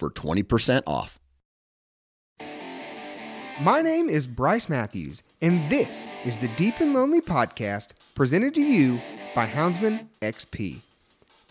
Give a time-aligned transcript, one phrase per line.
[0.00, 1.20] for 20% off.
[3.60, 8.62] My name is Bryce Matthews, and this is the Deep and Lonely podcast presented to
[8.62, 8.98] you
[9.34, 10.78] by Houndsman XP.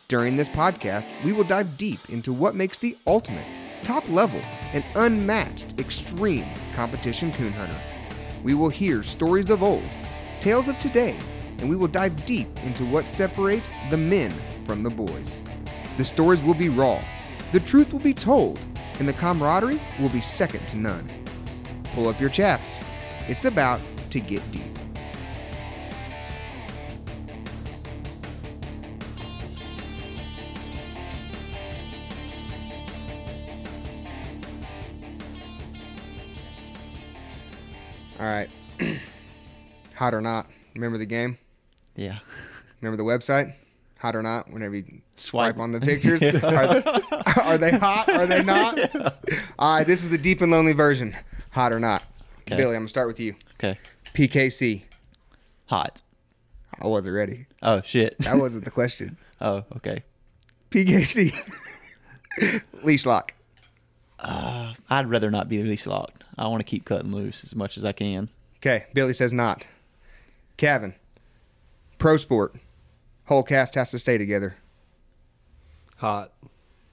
[0.08, 3.46] During this podcast, we will dive deep into what makes the ultimate,
[3.84, 4.42] top level,
[4.74, 7.80] and unmatched extreme competition coon hunter.
[8.44, 9.88] We will hear stories of old,
[10.42, 11.16] tales of today,
[11.60, 14.34] and we will dive deep into what separates the men
[14.66, 15.38] from the boys.
[15.98, 17.04] The stories will be raw,
[17.52, 18.60] the truth will be told,
[19.00, 21.10] and the camaraderie will be second to none.
[21.94, 22.80] Pull up your chaps.
[23.28, 24.64] It's about to get deep.
[38.20, 38.50] All right.
[39.96, 40.48] Hot or not?
[40.76, 41.38] Remember the game?
[41.96, 42.20] Yeah.
[42.82, 43.56] Remember the website?
[44.00, 44.50] Hot or not?
[44.50, 44.84] Whenever you
[45.18, 45.58] swipe, Swipe.
[45.60, 48.08] on the pictures, are, are they hot?
[48.08, 48.80] Are they not?
[49.60, 51.16] All right, this is the deep and lonely version.
[51.52, 52.04] Hot or not?
[52.42, 52.56] Okay.
[52.56, 53.36] Billy, I'm gonna start with you.
[53.56, 53.78] Okay.
[54.14, 54.84] PKC.
[55.66, 56.02] Hot.
[56.82, 57.48] I wasn't ready.
[57.62, 58.18] Oh shit.
[58.20, 59.18] That wasn't the question.
[59.42, 60.04] oh, okay.
[60.72, 61.36] PKC.
[62.84, 63.34] Leash lock.
[64.18, 66.24] Uh, I'd rather not be leash locked.
[66.38, 68.30] I want to keep cutting loose as much as I can.
[68.58, 69.68] Okay, Billy says not.
[70.58, 70.94] Cavin.
[71.98, 72.56] Pro sport.
[73.30, 74.56] Whole cast has to stay together.
[75.98, 76.34] Hot.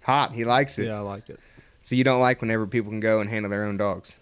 [0.02, 0.32] Hot.
[0.32, 0.88] He likes it.
[0.88, 1.40] Yeah, I like it.
[1.80, 4.16] So you don't like whenever people can go and handle their own dogs.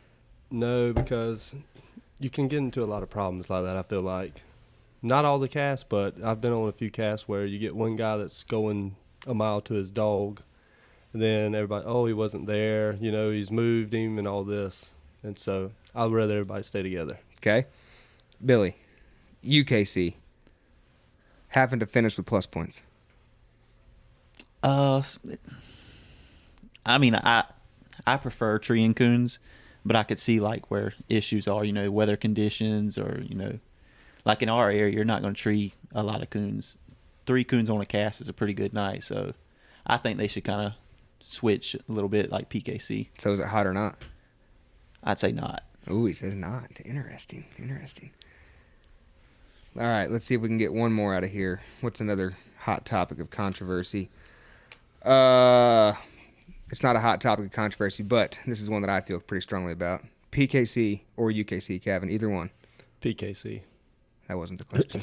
[0.49, 1.57] No, because
[2.21, 3.77] you can get into a lot of problems like that.
[3.77, 4.43] I feel like
[5.03, 7.97] not all the casts, but I've been on a few casts where you get one
[7.97, 8.95] guy that's going
[9.27, 10.41] a mile to his dog,
[11.13, 12.95] and then everybody, oh, he wasn't there.
[13.01, 14.95] You know, he's moved him and all this,
[15.25, 17.19] and so I'd rather everybody stay together.
[17.39, 17.67] Okay.
[18.45, 18.77] Billy.
[19.43, 20.15] UKC.
[21.55, 22.83] Having to finish with plus points.
[24.61, 25.01] Uh,
[26.85, 27.45] I mean, I
[28.05, 29.39] I prefer tree and coons,
[29.85, 31.65] but I could see like where issues are.
[31.65, 33.61] You know, weather conditions, or you know,
[34.25, 36.77] like in our area, you're not going to tree a lot of coons.
[37.25, 39.35] Three coons on a cast is a pretty good night, so
[39.87, 40.73] I think they should kind of
[41.21, 43.11] switch a little bit, like PKC.
[43.19, 43.97] So is it hot or not?
[45.05, 45.63] I'd say not.
[45.87, 46.81] Oh, he says not.
[46.85, 47.45] Interesting.
[47.61, 48.11] Interesting.
[49.77, 51.61] All right, let's see if we can get one more out of here.
[51.81, 54.09] What's another hot topic of controversy?
[55.03, 55.95] Uh,
[56.71, 59.43] it's not a hot topic of controversy, but this is one that I feel pretty
[59.43, 60.05] strongly about.
[60.31, 62.51] PKC or UKC, Cavin, either one.
[63.03, 63.63] PKC.
[64.29, 65.03] That wasn't the question.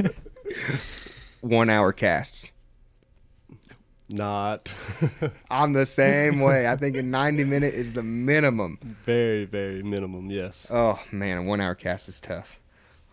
[1.40, 2.52] one hour casts.
[4.12, 4.72] Not.
[5.50, 6.66] I'm the same way.
[6.66, 8.78] I think a 90 minute is the minimum.
[9.04, 10.30] very, very minimum.
[10.30, 10.66] Yes.
[10.70, 12.58] Oh man, a one hour cast is tough.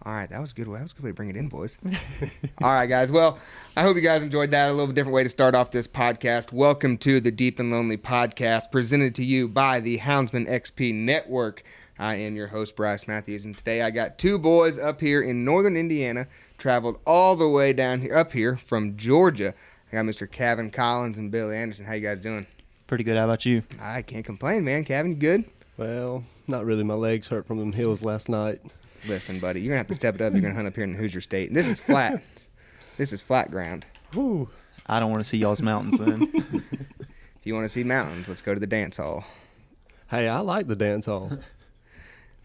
[0.03, 0.67] All right, that was a good.
[0.67, 0.77] Way.
[0.77, 1.77] That was a good way to bring it in, boys.
[2.63, 3.11] All right, guys.
[3.11, 3.39] Well,
[3.75, 4.69] I hope you guys enjoyed that.
[4.69, 6.53] A little different way to start off this podcast.
[6.53, 11.63] Welcome to the Deep and Lonely podcast, presented to you by the Houndsman XP Network.
[11.99, 15.43] I am your host, Bryce Matthews, and today I got two boys up here in
[15.43, 16.27] northern Indiana,
[16.59, 19.55] traveled all the way down here, up here from Georgia.
[19.91, 20.29] I got Mr.
[20.29, 21.85] Cavin Collins and Billy Anderson.
[21.85, 22.45] How you guys doing?
[22.87, 23.17] Pretty good.
[23.17, 23.63] How about you?
[23.79, 24.83] I can't complain, man.
[24.83, 25.45] Cavin, you good?
[25.77, 26.83] Well, not really.
[26.83, 28.61] My legs hurt from them hills last night.
[29.07, 30.33] Listen, buddy, you're gonna have to step it up.
[30.33, 31.47] You're gonna hunt up here in Hoosier State.
[31.49, 32.21] And this is flat.
[32.97, 33.85] this is flat ground.
[34.13, 34.49] Whew.
[34.85, 36.31] I don't want to see y'all's mountains then.
[37.39, 39.23] If you want to see mountains, let's go to the dance hall.
[40.09, 41.31] Hey, I like the dance hall.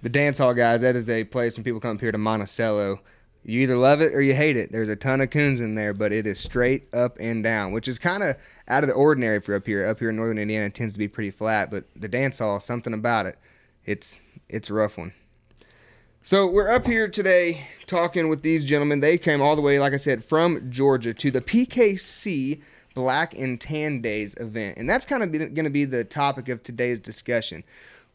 [0.02, 3.00] The dance hall, guys, that is a place when people come up here to Monticello.
[3.44, 4.70] You either love it or you hate it.
[4.70, 7.88] There's a ton of coons in there, but it is straight up and down, which
[7.88, 8.36] is kind of
[8.68, 9.84] out of the ordinary for up here.
[9.84, 12.94] Up here in northern Indiana, tends to be pretty flat, but the dance hall, something
[12.94, 13.36] about it,
[13.84, 15.12] it's it's a rough one.
[16.22, 19.00] So we're up here today talking with these gentlemen.
[19.00, 22.62] They came all the way, like I said, from Georgia to the PKC
[22.94, 26.62] Black and Tan Days event, and that's kind of going to be the topic of
[26.62, 27.64] today's discussion.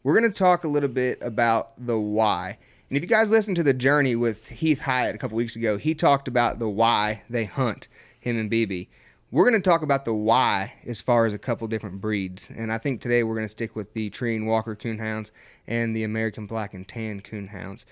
[0.02, 2.56] We're going to talk a little bit about the why.
[2.88, 5.76] And if you guys listened to the journey with Heath Hyatt a couple weeks ago,
[5.76, 7.86] he talked about the why they hunt
[8.18, 8.88] him and BB.
[9.30, 12.48] We're going to talk about the why as far as a couple different breeds.
[12.48, 15.32] And I think today we're going to stick with the Treeing Walker Coonhounds
[15.66, 17.84] and the American Black and Tan Coonhounds.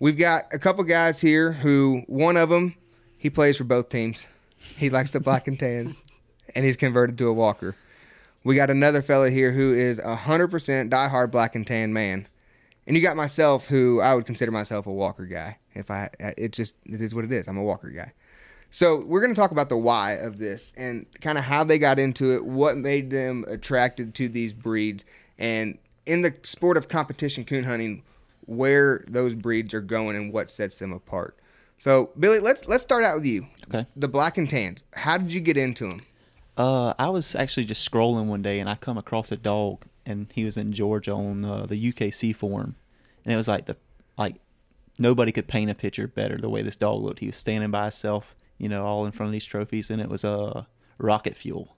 [0.00, 2.74] We've got a couple guys here who, one of them,
[3.16, 4.26] he plays for both teams.
[4.58, 6.02] He likes the Black and Tans,
[6.56, 7.76] and he's converted to a Walker.
[8.42, 12.26] We got another fella here who is a hundred percent diehard black and tan man,
[12.86, 15.58] and you got myself, who I would consider myself a Walker guy.
[15.74, 17.48] If I, it just it is what it is.
[17.48, 18.12] I'm a Walker guy.
[18.70, 21.78] So we're going to talk about the why of this and kind of how they
[21.78, 25.04] got into it, what made them attracted to these breeds,
[25.38, 28.02] and in the sport of competition coon hunting,
[28.46, 31.38] where those breeds are going and what sets them apart.
[31.78, 33.46] So Billy, let's let's start out with you.
[33.68, 33.86] Okay.
[33.96, 34.82] The black and tans.
[34.92, 36.02] How did you get into them?
[36.56, 40.30] Uh, I was actually just scrolling one day and I come across a dog and
[40.34, 42.76] he was in Georgia on uh, the UKC forum,
[43.24, 43.76] and it was like the
[44.16, 44.36] like
[44.98, 47.20] nobody could paint a picture better the way this dog looked.
[47.20, 50.08] He was standing by himself, you know, all in front of these trophies, and it
[50.08, 50.64] was a uh,
[50.98, 51.76] rocket fuel.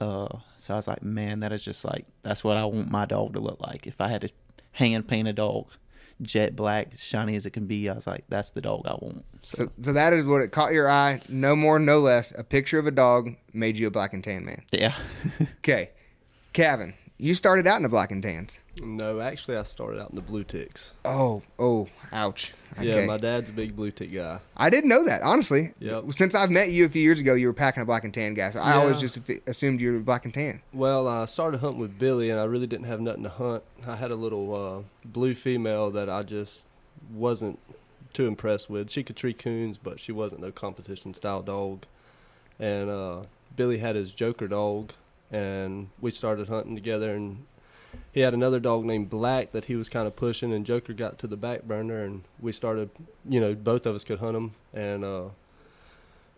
[0.00, 3.06] Uh, so I was like, man, that is just like that's what I want my
[3.06, 3.86] dog to look like.
[3.86, 4.30] If I had to
[4.72, 5.66] hand paint a dog,
[6.22, 9.24] jet black, shiny as it can be, I was like, that's the dog I want.
[9.42, 11.20] So, So, so that is what it caught your eye.
[11.28, 12.32] No more, no less.
[12.36, 14.62] A picture of a dog made you a black and tan man.
[14.72, 14.94] yeah,
[15.58, 15.90] Okay,
[16.52, 18.60] Cavin, you started out in the black and tans.
[18.82, 20.94] No, actually, I started out in the blue ticks.
[21.04, 22.52] Oh, oh, ouch.
[22.80, 24.40] Yeah, my dad's a big blue tick guy.
[24.56, 25.74] I didn't know that honestly.
[25.78, 26.12] Yep.
[26.12, 28.34] Since I've met you a few years ago, you were packing a black and tan
[28.34, 28.50] guy.
[28.50, 30.60] So I always just assumed you were black and tan.
[30.72, 33.62] Well, I started hunting with Billy, and I really didn't have nothing to hunt.
[33.86, 36.66] I had a little uh, blue female that I just
[37.12, 37.60] wasn't
[38.12, 38.90] too impressed with.
[38.90, 41.84] She could tree coons, but she wasn't no competition style dog.
[42.58, 43.22] And uh,
[43.54, 44.92] Billy had his Joker dog,
[45.34, 47.14] and we started hunting together.
[47.14, 47.44] And
[48.12, 51.18] he had another dog named Black that he was kind of pushing, and Joker got
[51.18, 52.90] to the back burner, and we started.
[53.28, 55.24] You know, both of us could hunt him, and uh,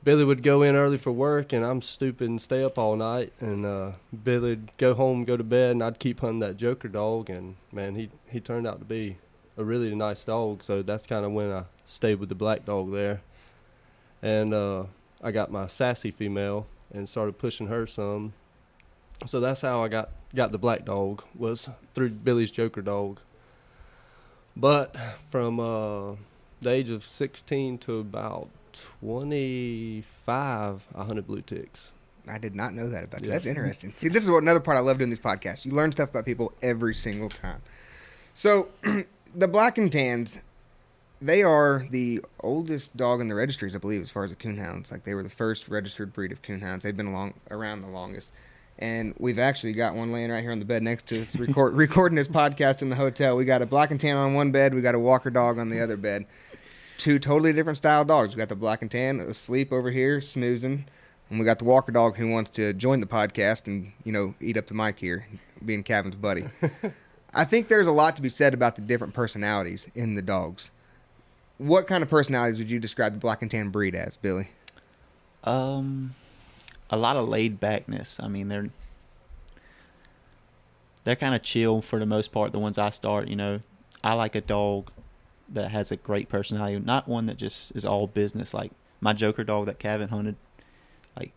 [0.02, 3.32] Billy would go in early for work, and I'm stupid and stay up all night.
[3.38, 3.92] And uh,
[4.24, 7.28] Billy'd go home, go to bed, and I'd keep hunting that Joker dog.
[7.28, 9.18] And man, he he turned out to be
[9.58, 10.64] a really nice dog.
[10.64, 13.20] So that's kind of when I stayed with the black dog there.
[14.22, 14.84] And uh,
[15.22, 18.32] I got my sassy female and started pushing her some.
[19.24, 23.20] So that's how I got got the black dog was through Billy's Joker dog.
[24.56, 24.96] But
[25.30, 26.16] from uh,
[26.60, 31.92] the age of 16 to about 25, I hunted blue ticks.
[32.28, 33.28] I did not know that about you.
[33.28, 33.34] Yeah.
[33.34, 33.92] That's interesting.
[33.96, 35.64] See, this is what another part I love doing these podcasts.
[35.64, 37.62] You learn stuff about people every single time.
[38.34, 38.68] So,
[39.34, 40.40] the black and tans,
[41.20, 44.90] they are the oldest dog in the registries, I believe, as far as the coonhounds.
[44.90, 46.82] Like they were the first registered breed of coonhounds.
[46.82, 48.30] They've been along around the longest.
[48.78, 51.74] And we've actually got one laying right here on the bed next to us, record,
[51.76, 53.36] recording this podcast in the hotel.
[53.36, 54.74] We got a black and tan on one bed.
[54.74, 56.26] We got a Walker dog on the other bed.
[56.98, 58.34] Two totally different style dogs.
[58.34, 60.86] We got the black and tan asleep over here, snoozing.
[61.30, 64.34] And we got the Walker dog who wants to join the podcast and, you know,
[64.40, 65.26] eat up the mic here,
[65.64, 66.44] being Cavin's buddy.
[67.34, 70.70] I think there's a lot to be said about the different personalities in the dogs.
[71.58, 74.50] What kind of personalities would you describe the black and tan breed as, Billy?
[75.44, 76.14] Um,
[76.90, 78.18] a lot of laid backness.
[78.20, 78.70] I mean, they're
[81.04, 82.52] they're kind of chill for the most part.
[82.52, 83.60] The ones I start, you know,
[84.02, 84.90] I like a dog
[85.48, 88.52] that has a great personality, not one that just is all business.
[88.52, 90.34] Like my Joker dog that Cavin hunted,
[91.16, 91.32] like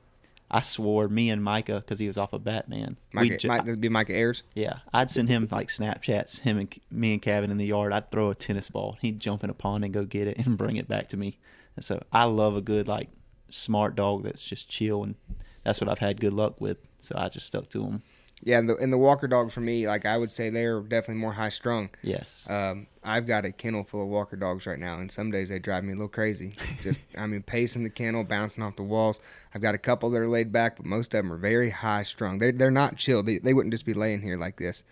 [0.49, 2.97] I swore me and Micah because he was off of Batman.
[3.13, 4.41] Micah, ju- Mike, that'd be Micah Ayers.
[4.55, 7.93] yeah, I'd send him like Snapchats, him and me and Cavin in the yard.
[7.93, 8.97] I'd throw a tennis ball.
[9.01, 11.37] He'd jump in a pond and go get it and bring it back to me.
[11.75, 13.09] And so I love a good like
[13.49, 15.15] smart dog that's just chill, and
[15.63, 16.77] that's what I've had good luck with.
[16.99, 18.03] So I just stuck to them.
[18.41, 21.21] Yeah, and the, and the Walker dogs for me, like I would say, they're definitely
[21.21, 21.89] more high strung.
[22.01, 22.47] Yes.
[22.49, 25.59] Um, I've got a kennel full of Walker dogs right now, and some days they
[25.59, 26.55] drive me a little crazy.
[26.81, 29.19] Just, I mean, pacing the kennel, bouncing off the walls.
[29.53, 32.03] I've got a couple that are laid back, but most of them are very high
[32.03, 32.39] strung.
[32.39, 33.23] They they're not chill.
[33.23, 34.83] They they wouldn't just be laying here like this.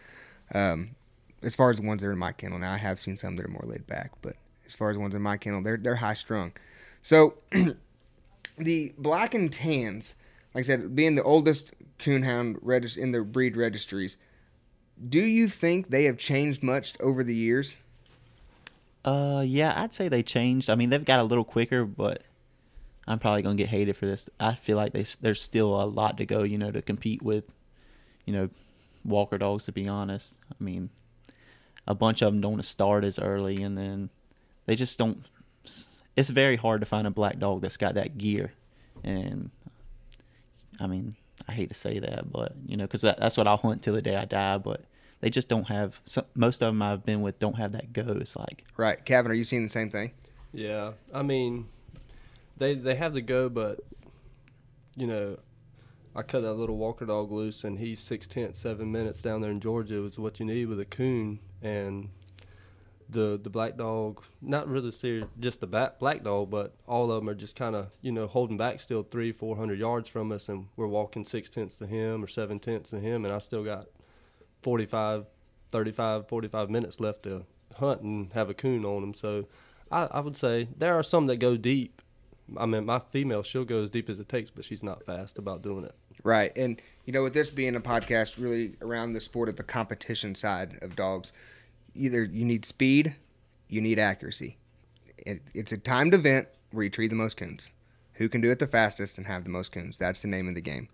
[0.53, 0.95] Um,
[1.41, 3.37] as far as the ones that are in my kennel, now I have seen some
[3.37, 4.35] that are more laid back, but
[4.65, 6.51] as far as the ones in my kennel, they're they're high strung.
[7.01, 7.35] So
[8.57, 10.15] the black and tans,
[10.53, 14.17] like I said, being the oldest coonhound regis- in the breed registries,
[15.09, 17.77] do you think they have changed much over the years?
[19.05, 20.69] Uh, yeah, I'd say they changed.
[20.69, 22.23] I mean, they've got a little quicker, but
[23.07, 24.29] I'm probably gonna get hated for this.
[24.39, 27.45] I feel like they there's still a lot to go, you know, to compete with,
[28.25, 28.49] you know,
[29.05, 29.65] Walker dogs.
[29.65, 30.89] To be honest, I mean,
[31.87, 34.09] a bunch of them don't start as early, and then
[34.65, 35.23] they just don't.
[36.17, 38.51] It's very hard to find a black dog that's got that gear,
[39.03, 39.51] and
[40.79, 41.15] I mean,
[41.47, 43.93] I hate to say that, but you know, because that, that's what I'll hunt till
[43.93, 44.57] the day I die.
[44.57, 44.81] But
[45.21, 46.01] they just don't have.
[46.05, 48.17] So, most of them I've been with don't have that go.
[48.19, 50.11] It's like Right, Cavin, are you seeing the same thing?
[50.53, 51.67] Yeah, I mean,
[52.57, 53.79] they they have the go, but
[54.95, 55.37] you know,
[56.15, 59.51] I cut that little Walker dog loose, and he's six tenths, seven minutes down there
[59.51, 62.09] in Georgia is what you need with a coon, and
[63.09, 67.21] the the black dog, not really serious, just the bat, black dog, but all of
[67.21, 70.31] them are just kind of you know holding back still three four hundred yards from
[70.31, 73.39] us, and we're walking six tenths to him or seven tenths to him, and I
[73.39, 73.87] still got
[74.61, 75.25] 45,
[75.69, 77.45] 35, 45 minutes left to
[77.75, 79.13] hunt and have a coon on him.
[79.13, 79.45] So
[79.91, 82.01] I, I would say there are some that go deep.
[82.57, 85.37] I mean, my female she'll go as deep as it takes, but she's not fast
[85.37, 85.93] about doing it.
[86.23, 86.51] Right.
[86.57, 90.33] And, you know, with this being a podcast really around the sport of the competition
[90.35, 91.31] side of dogs,
[91.97, 93.15] either you need speed,
[93.67, 94.57] you need accuracy.
[95.17, 97.71] It, it's a timed event where you treat the most coons.
[98.13, 99.97] Who can do it the fastest and have the most coons?
[99.97, 100.89] That's the name of the game.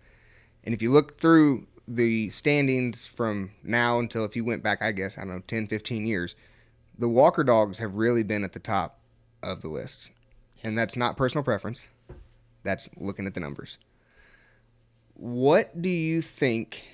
[0.62, 4.92] And if you look through the standings from now until if you went back, I
[4.92, 6.34] guess, I don't know, 10, 15 years,
[6.98, 8.98] the Walker dogs have really been at the top
[9.42, 10.10] of the lists.
[10.62, 11.88] And that's not personal preference,
[12.62, 13.78] that's looking at the numbers.
[15.14, 16.84] What do you think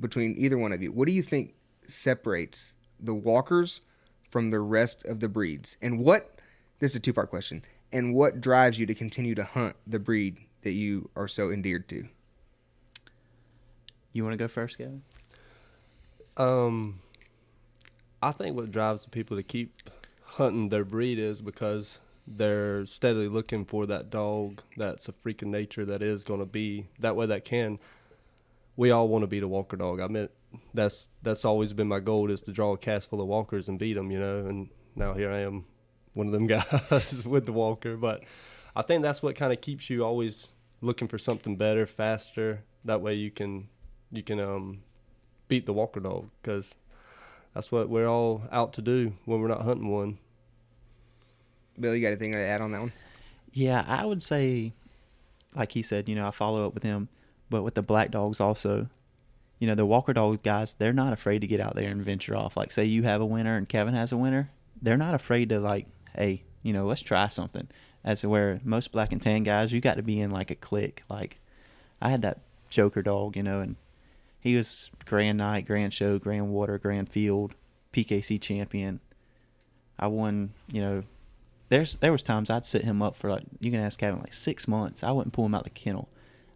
[0.00, 0.92] between either one of you?
[0.92, 1.54] What do you think
[1.86, 3.80] separates the walkers
[4.28, 5.76] from the rest of the breeds?
[5.82, 6.38] And what
[6.82, 7.62] this is a two part question.
[7.92, 11.88] And what drives you to continue to hunt the breed that you are so endeared
[11.90, 12.08] to?
[14.12, 15.02] You want to go first, Cavin?
[16.36, 16.98] Um,
[18.20, 19.90] I think what drives the people to keep
[20.24, 25.48] hunting their breed is because they're steadily looking for that dog that's a freak of
[25.48, 27.78] nature that is going to be that way that can.
[28.76, 30.00] We all want to be the walker dog.
[30.00, 30.28] I mean,
[30.74, 33.78] that's that's always been my goal is to draw a cast full of walkers and
[33.78, 34.46] beat them, you know.
[34.46, 35.64] And now here I am,
[36.14, 37.96] one of them guys with the walker.
[37.96, 38.24] But
[38.74, 40.48] I think that's what kind of keeps you always
[40.80, 42.64] looking for something better, faster.
[42.84, 43.68] That way you can
[44.10, 44.82] you can um,
[45.48, 46.76] beat the walker dog because
[47.54, 50.18] that's what we're all out to do when we're not hunting one.
[51.78, 52.92] Bill, you got anything to add on that one?
[53.52, 54.72] Yeah, I would say,
[55.54, 57.08] like he said, you know, I follow up with him,
[57.50, 58.88] but with the black dogs also,
[59.62, 62.34] you know, the Walker Dog guys, they're not afraid to get out there and venture
[62.34, 62.56] off.
[62.56, 64.50] Like, say you have a winner and Cavin has a winner,
[64.82, 67.68] they're not afraid to like, hey, you know, let's try something.
[68.02, 71.04] As where most black and tan guys, you got to be in like a clique.
[71.08, 71.38] Like,
[72.00, 72.40] I had that
[72.70, 73.76] Joker dog, you know, and
[74.40, 77.54] he was Grand Night, Grand Show, Grand Water, Grand Field,
[77.92, 78.98] PKC champion.
[79.96, 81.04] I won, you know,
[81.68, 84.34] there's there was times I'd sit him up for like you can ask Cavin like
[84.34, 85.04] six months.
[85.04, 86.08] I wouldn't pull him out the kennel.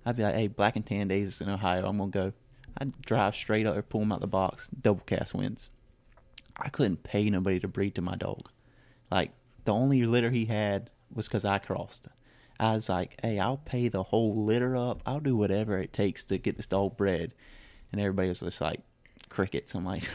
[0.04, 2.32] I'd be like, hey, black and tan days in Ohio, I'm gonna go.
[2.78, 5.70] I'd drive straight up pull him out the box, double cast wins.
[6.56, 8.48] I couldn't pay nobody to breed to my dog.
[9.10, 9.32] Like
[9.64, 12.08] the only litter he had was because I crossed.
[12.58, 15.02] I was like, hey, I'll pay the whole litter up.
[15.04, 17.32] I'll do whatever it takes to get this dog bred.
[17.92, 18.80] And everybody was just like,
[19.28, 19.74] crickets.
[19.74, 20.08] I'm like,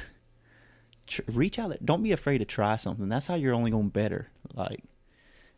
[1.28, 1.78] reach out there.
[1.84, 3.10] Don't be afraid to try something.
[3.10, 4.30] That's how you're only going better.
[4.54, 4.84] Like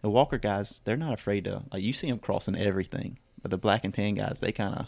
[0.01, 1.63] the Walker guys, they're not afraid to.
[1.71, 4.87] Like you see them crossing everything, but the black and tan guys, they kind of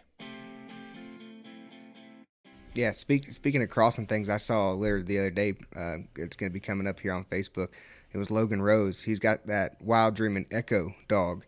[2.73, 5.55] Yeah, speak, speaking of crossing things, I saw a litter the other day.
[5.75, 7.69] Uh, it's going to be coming up here on Facebook.
[8.13, 9.03] It was Logan Rose.
[9.03, 11.45] He's got that Wild Dreaming Echo dog.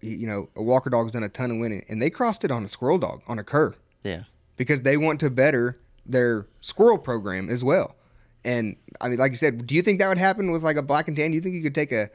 [0.00, 2.50] He, you know, a Walker dog's done a ton of winning, and they crossed it
[2.50, 3.74] on a squirrel dog on a cur.
[4.02, 4.24] Yeah.
[4.56, 7.96] Because they want to better their squirrel program as well.
[8.44, 10.82] And I mean, like you said, do you think that would happen with like a
[10.82, 11.30] black and tan?
[11.30, 12.08] Do you think you could take a,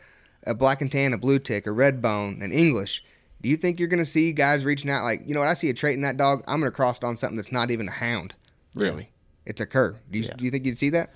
[0.46, 3.04] a black and tan, a blue tick, a red bone, an English?
[3.42, 5.54] Do you think you're going to see guys reaching out like, you know what, I
[5.54, 6.44] see a trait in that dog.
[6.48, 8.34] I'm going to cross it on something that's not even a hound,
[8.74, 9.04] really.
[9.04, 9.08] Yeah.
[9.46, 10.00] It's a cur.
[10.10, 10.36] Do you, Yeah.
[10.36, 11.12] do you think you'd see that?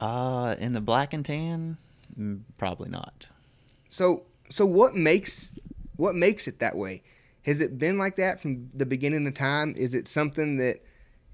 [0.00, 1.78] Uh, in the black and tan,
[2.18, 3.28] mm, probably not.
[3.88, 5.52] So so what makes
[5.96, 7.02] what makes it that way?
[7.46, 9.74] Has it been like that from the beginning of time?
[9.76, 10.84] Is it something that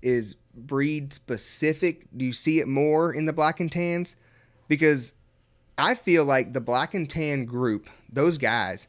[0.02, 2.06] is breed specific?
[2.16, 4.14] Do you see it more in the black and tans?
[4.68, 5.14] Because
[5.76, 8.86] I feel like the black and tan group, those guys,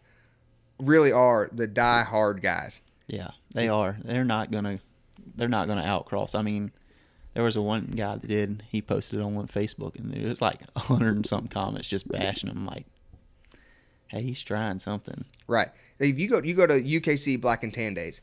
[0.80, 2.82] really are the die hard guys.
[3.08, 3.98] Yeah, they are.
[4.04, 4.80] They're not gonna.
[5.36, 6.36] They're not gonna outcross.
[6.36, 6.72] I mean,
[7.34, 8.64] there was a one guy that did.
[8.70, 12.08] He posted on one Facebook, and it was like a hundred and something comments just
[12.08, 12.66] bashing him.
[12.66, 12.86] Like,
[14.08, 15.26] hey, he's trying something.
[15.48, 15.70] Right.
[16.00, 18.22] If you go you go to UKC Black and Tan Days,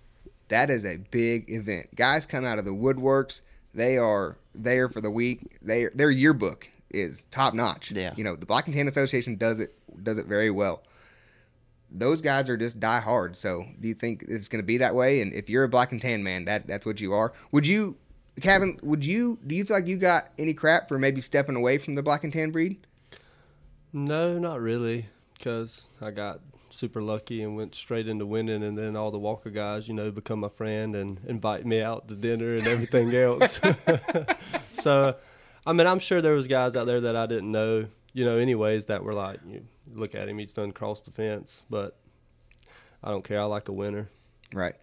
[0.48, 1.94] that is a big event.
[1.94, 3.42] Guys come out of the woodworks.
[3.74, 5.58] They are there for the week.
[5.62, 7.92] They their yearbook is top notch.
[7.92, 8.14] Yeah.
[8.16, 10.82] You know the Black and Tan Association does it does it very well.
[11.90, 13.36] Those guys are just die hard.
[13.36, 15.20] So do you think it's going to be that way?
[15.20, 17.32] And if you're a Black and Tan man, that that's what you are.
[17.52, 17.96] Would you,
[18.40, 18.82] Cavin?
[18.82, 19.38] Would you?
[19.46, 22.24] Do you feel like you got any crap for maybe stepping away from the Black
[22.24, 22.86] and Tan breed?
[23.92, 26.40] No, not really, because I got
[26.72, 30.10] super lucky and went straight into winning, and then all the Walker guys, you know,
[30.10, 33.60] become my friend and invite me out to dinner and everything else.
[34.72, 35.16] so,
[35.66, 38.38] I mean, I'm sure there was guys out there that I didn't know, you know,
[38.38, 41.96] anyways, that were like, you look at him, he's done cross the fence, but
[43.02, 43.40] I don't care.
[43.40, 44.08] I like a winner.
[44.52, 44.74] Right.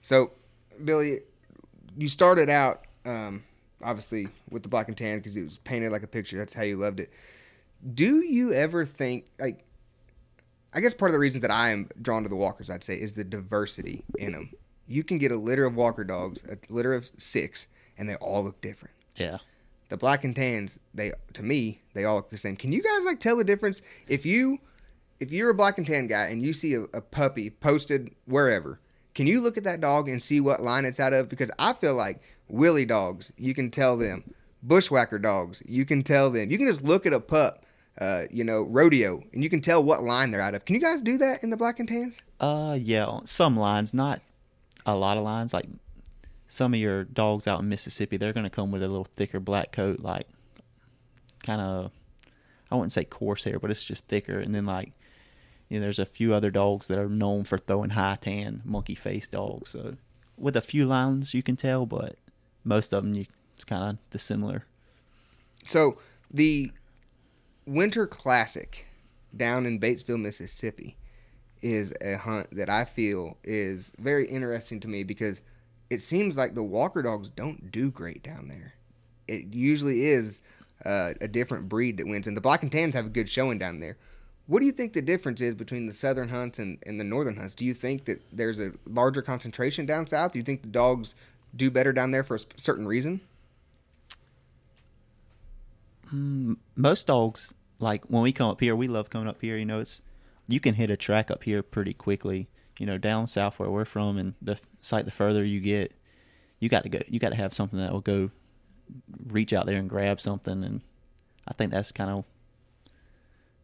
[0.00, 0.32] So,
[0.84, 1.20] Billy,
[1.96, 3.44] you started out um,
[3.82, 6.38] obviously with the black and tan because it was painted like a picture.
[6.38, 7.10] That's how you loved it.
[7.94, 9.64] Do you ever think like?
[10.74, 12.94] I guess part of the reason that I am drawn to the walkers, I'd say,
[12.94, 14.52] is the diversity in them.
[14.86, 18.42] You can get a litter of walker dogs, a litter of six, and they all
[18.42, 18.94] look different.
[19.16, 19.38] Yeah.
[19.92, 22.56] The black and tans, they to me, they all look the same.
[22.56, 24.58] Can you guys like tell the difference if you
[25.20, 28.80] if you're a black and tan guy and you see a, a puppy posted wherever,
[29.14, 31.28] can you look at that dog and see what line it's out of?
[31.28, 34.32] Because I feel like willy dogs, you can tell them.
[34.62, 36.50] Bushwhacker dogs, you can tell them.
[36.50, 37.66] You can just look at a pup,
[38.00, 40.64] uh, you know, rodeo, and you can tell what line they're out of.
[40.64, 42.22] Can you guys do that in the black and tans?
[42.40, 44.22] Uh, yeah, some lines, not
[44.86, 45.52] a lot of lines.
[45.52, 45.66] Like
[46.52, 49.72] some of your dogs out in Mississippi, they're gonna come with a little thicker black
[49.72, 50.28] coat, like
[51.42, 51.90] kind of.
[52.70, 54.38] I wouldn't say coarse hair, but it's just thicker.
[54.38, 54.92] And then like,
[55.68, 58.94] you know, there's a few other dogs that are known for throwing high tan, monkey
[58.94, 59.70] face dogs.
[59.70, 59.96] So
[60.36, 62.16] with a few lines, you can tell, but
[62.64, 64.66] most of them, you it's kind of dissimilar.
[65.64, 65.98] So
[66.30, 66.72] the
[67.66, 68.86] Winter Classic
[69.34, 70.96] down in Batesville, Mississippi,
[71.62, 75.42] is a hunt that I feel is very interesting to me because
[75.92, 78.72] it seems like the Walker dogs don't do great down there.
[79.28, 80.40] It usually is
[80.86, 83.58] uh, a different breed that wins, and the Black and Tans have a good showing
[83.58, 83.98] down there.
[84.46, 87.36] What do you think the difference is between the southern hunts and, and the northern
[87.36, 87.54] hunts?
[87.54, 90.32] Do you think that there's a larger concentration down south?
[90.32, 91.14] Do you think the dogs
[91.54, 93.20] do better down there for a certain reason?
[96.76, 99.80] most dogs like when we come up here we love coming up here you know
[99.80, 100.02] it's
[100.46, 102.48] you can hit a track up here pretty quickly
[102.82, 105.92] you know down south where we're from and the site the further you get
[106.58, 108.30] you got to go you got to have something that will go
[109.28, 110.80] reach out there and grab something and
[111.46, 112.24] i think that's kind of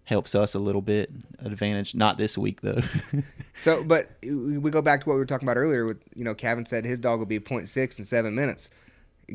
[0.04, 2.80] helps us a little bit advantage not this week though
[3.60, 5.84] So, but we go back to what we were talking about earlier.
[5.84, 8.70] With you know, Cavin said his dog will be 0.6 in seven minutes,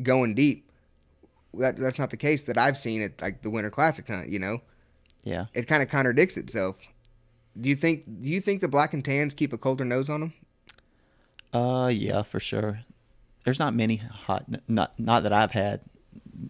[0.02, 0.70] going deep.
[1.52, 4.30] That that's not the case that I've seen at like the Winter Classic hunt.
[4.30, 4.62] You know,
[5.24, 6.78] yeah it kind of contradicts itself.
[7.58, 8.04] Do you think?
[8.20, 10.32] Do you think the black and tans keep a colder nose on them?
[11.52, 12.80] Uh, yeah, for sure.
[13.44, 15.80] There's not many hot, not not that I've had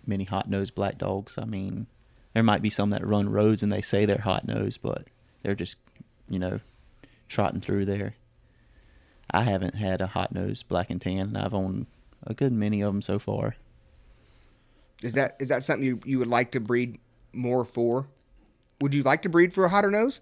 [0.06, 1.36] many hot nosed black dogs.
[1.36, 1.86] I mean,
[2.32, 5.06] there might be some that run roads and they say they're hot nosed, but
[5.42, 5.76] they're just,
[6.28, 6.60] you know,
[7.28, 8.14] trotting through there.
[9.30, 11.86] I haven't had a hot nosed black and tan, and I've owned
[12.26, 13.56] a good many of them so far.
[15.02, 16.98] Is that is that something you, you would like to breed
[17.32, 18.06] more for?
[18.80, 20.20] Would you like to breed for a hotter nose?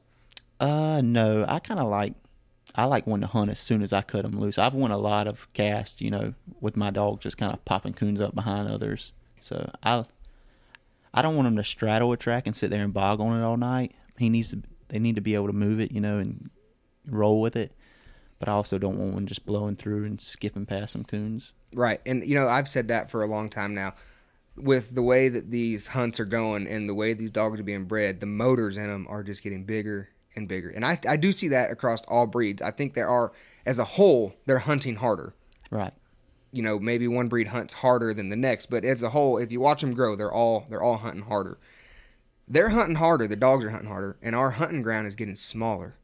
[0.62, 2.14] Uh, no, I kind of like,
[2.76, 4.58] I like one to hunt as soon as I cut them loose.
[4.58, 7.94] I've won a lot of casts, you know, with my dog just kind of popping
[7.94, 9.12] coons up behind others.
[9.40, 10.04] So I,
[11.12, 13.44] I don't want him to straddle a track and sit there and bog on it
[13.44, 13.96] all night.
[14.18, 16.48] He needs to, they need to be able to move it, you know, and
[17.08, 17.72] roll with it.
[18.38, 21.54] But I also don't want one just blowing through and skipping past some coons.
[21.74, 22.00] Right.
[22.06, 23.94] And you know, I've said that for a long time now.
[24.54, 27.86] With the way that these hunts are going and the way these dogs are being
[27.86, 30.68] bred, the motors in them are just getting bigger and bigger.
[30.68, 32.62] And I, I do see that across all breeds.
[32.62, 33.32] I think there are,
[33.66, 35.34] as a whole, they're hunting harder.
[35.70, 35.92] Right.
[36.52, 39.50] You know, maybe one breed hunts harder than the next, but as a whole, if
[39.50, 41.58] you watch them grow, they're all they're all hunting harder.
[42.46, 43.26] They're hunting harder.
[43.26, 45.94] The dogs are hunting harder, and our hunting ground is getting smaller.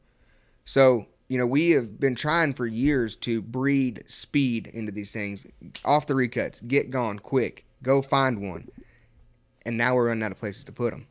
[0.64, 5.46] So, you know, we have been trying for years to breed speed into these things.
[5.84, 8.68] Off the recuts, get gone quick, go find one.
[9.66, 11.06] And now we're running out of places to put them.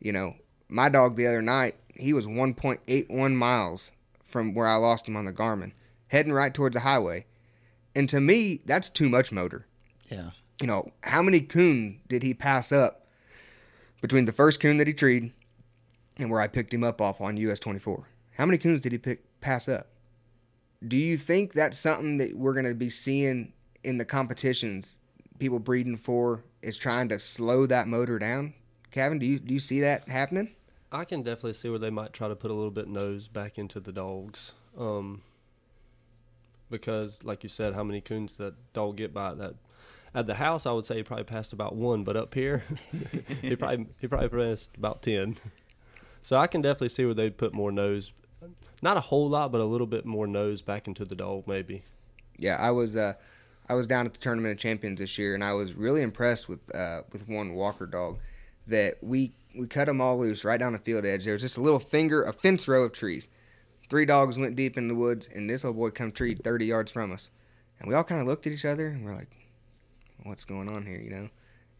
[0.00, 0.34] You know,
[0.68, 3.92] my dog the other night, he was 1.81 miles
[4.24, 5.72] from where I lost him on the Garmin,
[6.08, 7.26] heading right towards the highway.
[7.94, 9.66] And to me, that's too much motor.
[10.08, 10.30] Yeah.
[10.60, 13.06] You know, how many coon did he pass up
[14.00, 15.32] between the first coon that he treed
[16.18, 18.08] and where I picked him up off on US 24?
[18.36, 19.88] How many coons did he pick pass up?
[20.86, 24.98] Do you think that's something that we're going to be seeing in the competitions
[25.38, 28.54] people breeding for is trying to slow that motor down?
[28.92, 30.54] Cavin, do you do you see that happening?
[30.92, 33.58] I can definitely see where they might try to put a little bit nose back
[33.58, 34.52] into the dogs.
[34.76, 35.22] Um,
[36.68, 39.54] because, like you said, how many coons that dog get by that?
[40.14, 42.64] At the house, I would say he probably passed about one, but up here,
[43.42, 45.36] he probably he probably passed about ten.
[46.22, 48.12] So I can definitely see where they'd put more nose,
[48.82, 51.82] not a whole lot, but a little bit more nose back into the dog, maybe.
[52.36, 53.14] Yeah, I was uh,
[53.68, 56.48] I was down at the tournament of champions this year, and I was really impressed
[56.48, 58.18] with uh, with one Walker dog
[58.66, 61.24] that we we cut them all loose right down the field edge.
[61.24, 63.28] There was just a little finger, a fence row of trees.
[63.88, 66.92] Three dogs went deep in the woods, and this old boy come treed 30 yards
[66.92, 67.30] from us.
[67.78, 69.34] And we all kind of looked at each other, and we're like,
[70.22, 71.28] what's going on here, you know?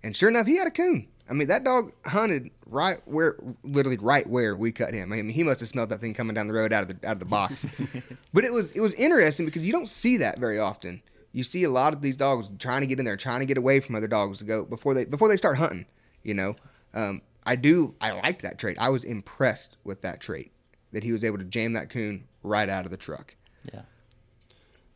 [0.02, 1.08] And sure enough, he had a coon.
[1.28, 5.12] I mean, that dog hunted right where, literally right where we cut him.
[5.12, 7.08] I mean, he must have smelled that thing coming down the road out of the
[7.08, 7.64] out of the box.
[8.32, 11.02] but it was it was interesting because you don't see that very often.
[11.32, 13.58] You see a lot of these dogs trying to get in there, trying to get
[13.58, 15.86] away from other dogs to go before they before they start hunting.
[16.24, 16.56] You know,
[16.94, 18.76] um, I do I like that trait.
[18.78, 20.52] I was impressed with that trait
[20.92, 23.36] that he was able to jam that coon right out of the truck.
[23.72, 23.82] Yeah.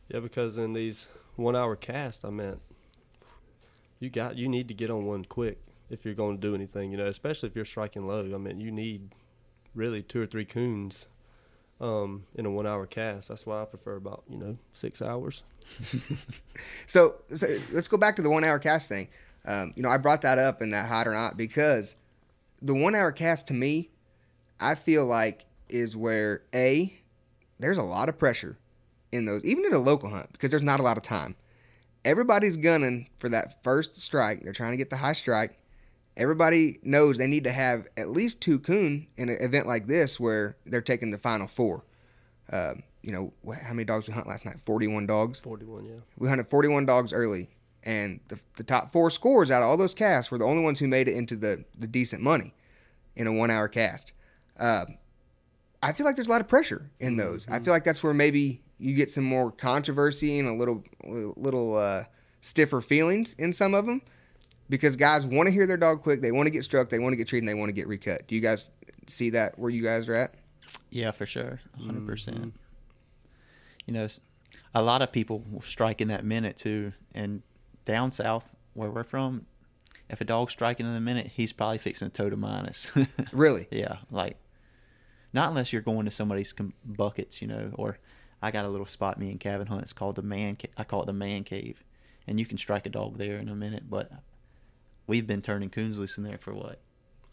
[0.09, 2.59] Yeah, because in these one hour casts, I meant
[3.99, 6.91] you got you need to get on one quick if you're going to do anything.
[6.91, 8.21] You know, especially if you're striking low.
[8.33, 9.09] I mean, you need
[9.73, 11.07] really two or three coons
[11.81, 13.29] um, in a one hour cast.
[13.29, 15.43] That's why I prefer about you know six hours.
[16.87, 19.09] So, so let's go back to the one hour cast thing.
[19.45, 21.95] Um, you know, I brought that up in that hot or not because
[22.61, 23.89] the one hour cast to me,
[24.59, 26.97] I feel like is where a
[27.59, 28.57] there's a lot of pressure
[29.11, 31.35] in those, even in a local hunt because there's not a lot of time.
[32.03, 34.43] Everybody's gunning for that first strike.
[34.43, 35.57] They're trying to get the high strike.
[36.17, 40.19] Everybody knows they need to have at least two coon in an event like this
[40.19, 41.83] where they're taking the final four.
[42.51, 44.59] Um, you know, how many dogs we hunt last night?
[44.65, 45.39] 41 dogs.
[45.39, 45.99] Forty one, yeah.
[46.17, 47.49] We hunted 41 dogs early,
[47.85, 50.79] and the, the top four scores out of all those casts were the only ones
[50.79, 52.53] who made it into the, the decent money
[53.15, 54.11] in a one hour cast.
[54.57, 54.97] Um,
[55.83, 57.47] I feel like there's a lot of pressure in those.
[57.47, 61.77] I feel like that's where maybe you get some more controversy and a little little
[61.77, 62.03] uh,
[62.41, 64.01] stiffer feelings in some of them
[64.69, 66.21] because guys want to hear their dog quick.
[66.21, 66.89] They want to get struck.
[66.89, 67.43] They want to get treated.
[67.43, 68.27] and They want to get recut.
[68.27, 68.65] Do you guys
[69.07, 70.33] see that where you guys are at?
[70.89, 72.53] Yeah, for sure, 100 percent.
[73.85, 74.07] You know,
[74.73, 77.43] a lot of people will strike in that minute too, and
[77.85, 79.45] down south where we're from,
[80.09, 82.91] if a dog's striking in a minute, he's probably fixing a toe to minus.
[83.31, 83.67] Really?
[83.71, 84.37] Yeah, like
[85.33, 87.71] not unless you're going to somebody's com- buckets, you know.
[87.75, 87.97] Or
[88.41, 89.81] I got a little spot me and Cavin hunt.
[89.81, 90.55] It's called the man.
[90.61, 91.83] Ca- I call it the man cave,
[92.27, 93.83] and you can strike a dog there in a minute.
[93.89, 94.11] But
[95.07, 96.79] we've been turning coons loose in there for what?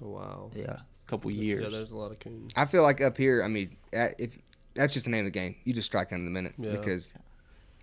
[0.02, 0.50] Oh, wow.
[0.54, 1.62] Yeah, a couple years.
[1.62, 2.52] Yeah, there's a lot of coons.
[2.56, 4.36] I feel like up here, I mean, uh, if
[4.74, 6.72] that's just the name of the game, you just strike in a minute Yeah.
[6.72, 7.14] because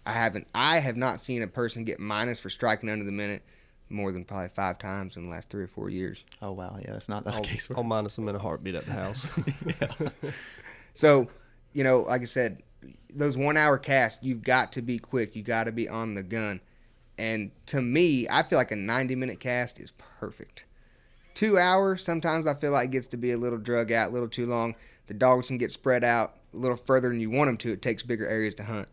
[0.05, 3.43] I haven't, I have not seen a person get minus for striking under the minute
[3.89, 6.23] more than probably five times in the last three or four years.
[6.41, 7.67] oh wow, yeah, that's not the I'll, case.
[7.75, 9.27] I'll minus them in a heartbeat at the house.
[10.99, 11.29] So,
[11.71, 12.61] you know, like I said,
[13.13, 15.33] those one hour casts, you've got to be quick.
[15.33, 16.59] You got to be on the gun.
[17.17, 20.65] And to me, I feel like a 90 minute cast is perfect.
[21.33, 24.27] Two hours, sometimes I feel like gets to be a little drug out, a little
[24.27, 24.75] too long.
[25.07, 27.71] The dogs can get spread out a little further than you want them to.
[27.71, 28.89] It takes bigger areas to hunt.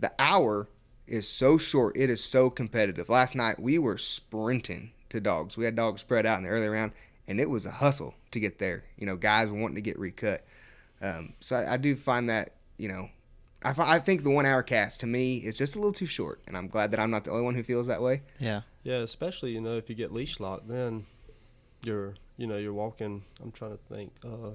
[0.00, 0.68] The hour
[1.06, 1.96] is so short.
[1.96, 3.08] It is so competitive.
[3.08, 5.56] Last night, we were sprinting to dogs.
[5.56, 6.92] We had dogs spread out in the early round,
[7.28, 8.84] and it was a hustle to get there.
[8.96, 10.44] You know, guys wanting to get recut.
[11.02, 13.10] Um, so I, I do find that you know,
[13.62, 16.40] I, I think the one hour cast to me is just a little too short,
[16.46, 18.22] and I'm glad that I'm not the only one who feels that way.
[18.38, 21.04] Yeah, yeah, especially you know if you get leash locked, then
[21.84, 23.24] you're you know you're walking.
[23.42, 24.12] I'm trying to think.
[24.24, 24.52] Uh,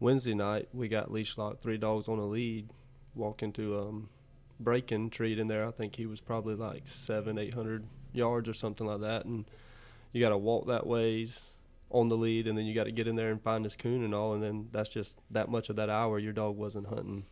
[0.00, 2.68] Wednesday night we got leash locked, three dogs on a lead,
[3.14, 4.08] walking to um,
[4.64, 5.66] breaking treat in there.
[5.66, 9.44] I think he was probably like seven, eight hundred yards or something like that, and
[10.12, 11.40] you got to walk that ways
[11.90, 14.02] on the lead, and then you got to get in there and find his coon
[14.02, 17.24] and all, and then that's just that much of that hour your dog wasn't hunting,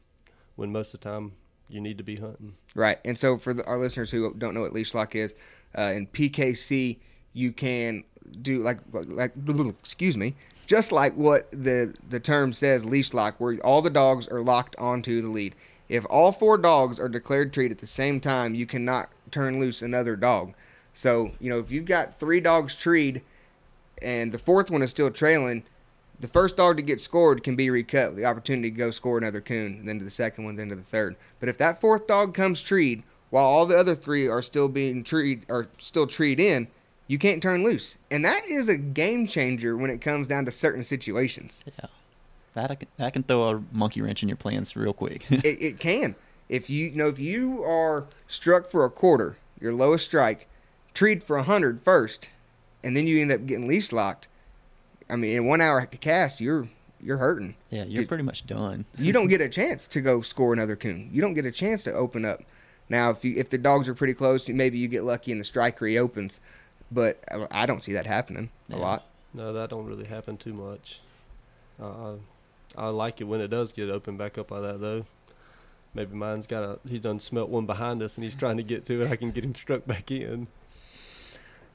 [0.56, 1.32] when most of the time
[1.68, 2.54] you need to be hunting.
[2.74, 2.98] Right.
[3.04, 5.34] And so for the, our listeners who don't know what leash lock is,
[5.76, 6.98] uh, in PKC
[7.32, 8.04] you can
[8.42, 9.32] do like like
[9.80, 10.34] excuse me,
[10.66, 14.76] just like what the the term says, leash lock, where all the dogs are locked
[14.76, 15.54] onto the lead.
[15.90, 19.82] If all four dogs are declared treat at the same time, you cannot turn loose
[19.82, 20.54] another dog.
[20.94, 23.22] So you know if you've got three dogs treed,
[24.00, 25.64] and the fourth one is still trailing,
[26.20, 29.18] the first dog to get scored can be recut with the opportunity to go score
[29.18, 31.16] another coon, then to the second one, then to the third.
[31.40, 35.02] But if that fourth dog comes treed while all the other three are still being
[35.02, 36.68] treed are still treed in,
[37.08, 40.52] you can't turn loose, and that is a game changer when it comes down to
[40.52, 41.64] certain situations.
[41.66, 41.88] yeah.
[42.54, 45.24] That I can, that can throw a monkey wrench in your plans real quick.
[45.30, 46.16] it, it can.
[46.48, 50.48] If you, you know, if you are struck for a quarter, your lowest strike,
[50.94, 52.28] treed for a hundred first,
[52.82, 54.26] and then you end up getting leash locked,
[55.08, 56.68] I mean, in one hour cast, you're
[57.02, 57.54] you're hurting.
[57.70, 58.84] Yeah, you're pretty much done.
[58.98, 61.08] You don't get a chance to go score another coon.
[61.12, 62.42] You don't get a chance to open up.
[62.88, 65.44] Now, if you if the dogs are pretty close, maybe you get lucky and the
[65.44, 66.40] strike reopens.
[66.90, 69.06] But I- I don't see that happening a lot.
[69.32, 71.00] No, that don't really happen too much.
[71.80, 72.14] Uh,
[72.76, 75.04] I like it when it does get opened back up like that, though.
[75.92, 76.78] Maybe mine's got a.
[76.88, 79.10] He done smelt one behind us, and he's trying to get to it.
[79.10, 80.46] I can get him struck back in.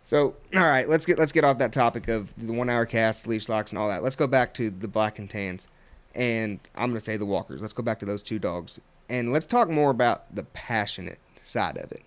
[0.04, 3.28] So, all right, let's get let's get off that topic of the one hour cast,
[3.28, 4.04] leash locks, and all that.
[4.04, 5.68] Let's go back to the black and tans,
[6.14, 7.62] and I'm gonna say the walkers.
[7.62, 8.80] Let's go back to those two dogs,
[9.10, 12.04] and let's talk more about the passionate side of it.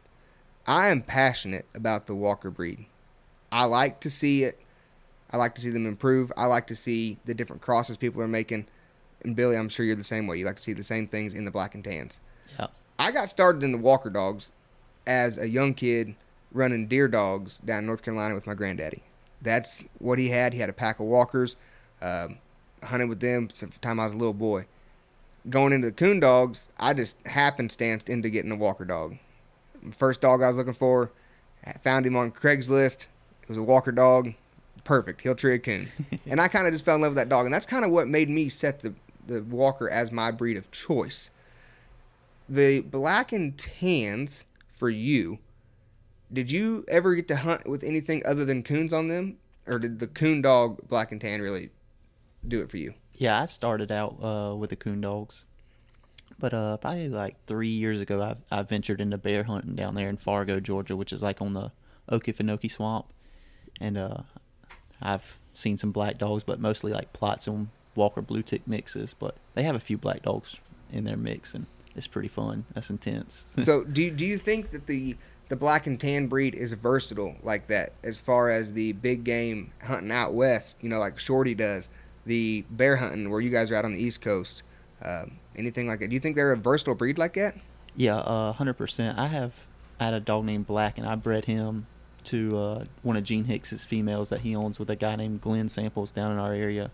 [0.66, 2.86] I am passionate about the walker breed.
[3.50, 4.60] I like to see it.
[5.30, 6.32] I like to see them improve.
[6.36, 8.66] I like to see the different crosses people are making.
[9.22, 10.38] And Billy, I'm sure you're the same way.
[10.38, 12.20] You like to see the same things in the black and tans.
[12.58, 12.68] Yeah.
[12.98, 14.52] I got started in the Walker dogs
[15.06, 16.14] as a young kid
[16.52, 19.02] running deer dogs down in North Carolina with my granddaddy.
[19.40, 20.52] That's what he had.
[20.52, 21.56] He had a pack of walkers.
[22.00, 22.38] Um,
[22.82, 24.66] hunted with them since the time I was a little boy.
[25.48, 29.16] Going into the coon dogs, I just happenstanced into getting a walker dog.
[29.92, 31.10] First dog I was looking for,
[31.64, 33.08] I found him on Craigslist.
[33.42, 34.34] It was a walker dog.
[34.84, 35.22] Perfect.
[35.22, 35.88] He'll tree a coon.
[36.26, 37.46] and I kind of just fell in love with that dog.
[37.46, 38.94] And that's kind of what made me set the,
[39.28, 41.30] the walker as my breed of choice.
[42.48, 45.38] The black and tans for you
[46.32, 49.38] did you ever get to hunt with anything other than coons on them?
[49.66, 51.70] Or did the coon dog black and tan really
[52.46, 52.94] do it for you?
[53.14, 55.44] Yeah, I started out uh, with the coon dogs,
[56.38, 60.08] but uh, probably like three years ago, I I ventured into bear hunting down there
[60.08, 61.72] in Fargo, Georgia, which is like on the
[62.10, 63.06] Okefenokee Swamp,
[63.80, 64.18] and uh,
[65.02, 69.14] I've seen some black dogs, but mostly like Plotts and Walker blue tick mixes.
[69.18, 70.56] But they have a few black dogs
[70.90, 72.64] in their mix, and it's pretty fun.
[72.72, 73.44] That's intense.
[73.62, 75.16] so do, you- do you think that the
[75.50, 79.72] the black and tan breed is versatile like that as far as the big game
[79.82, 81.88] hunting out west you know like shorty does
[82.26, 84.62] the bear hunting where you guys are out on the east coast
[85.00, 87.54] um, anything like that do you think they're a versatile breed like that
[87.96, 89.18] Yeah, uh, hundred percent.
[89.18, 89.52] I have
[89.98, 91.86] I had a dog named Black, and I bred him
[92.24, 95.70] to uh, one of Gene Hicks's females that he owns with a guy named Glenn
[95.70, 96.90] Samples down in our area,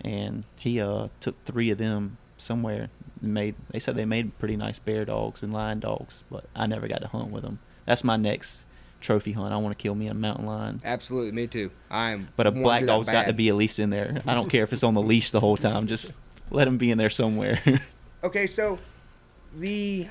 [0.00, 2.88] and he uh, took three of them somewhere.
[3.20, 6.86] Made they said they made pretty nice bear dogs and lion dogs, but I never
[6.88, 7.58] got to hunt with them.
[7.86, 8.66] That's my next
[9.00, 9.52] trophy hunt.
[9.52, 10.78] I want to kill me a mountain lion.
[10.84, 14.20] absolutely me too i'm But a black dog's got to be at least in there.
[14.26, 15.86] I don't care if it's on the leash the whole time.
[15.86, 16.14] Just
[16.50, 17.60] let him be in there somewhere.
[18.24, 18.78] Okay, so
[19.54, 20.08] the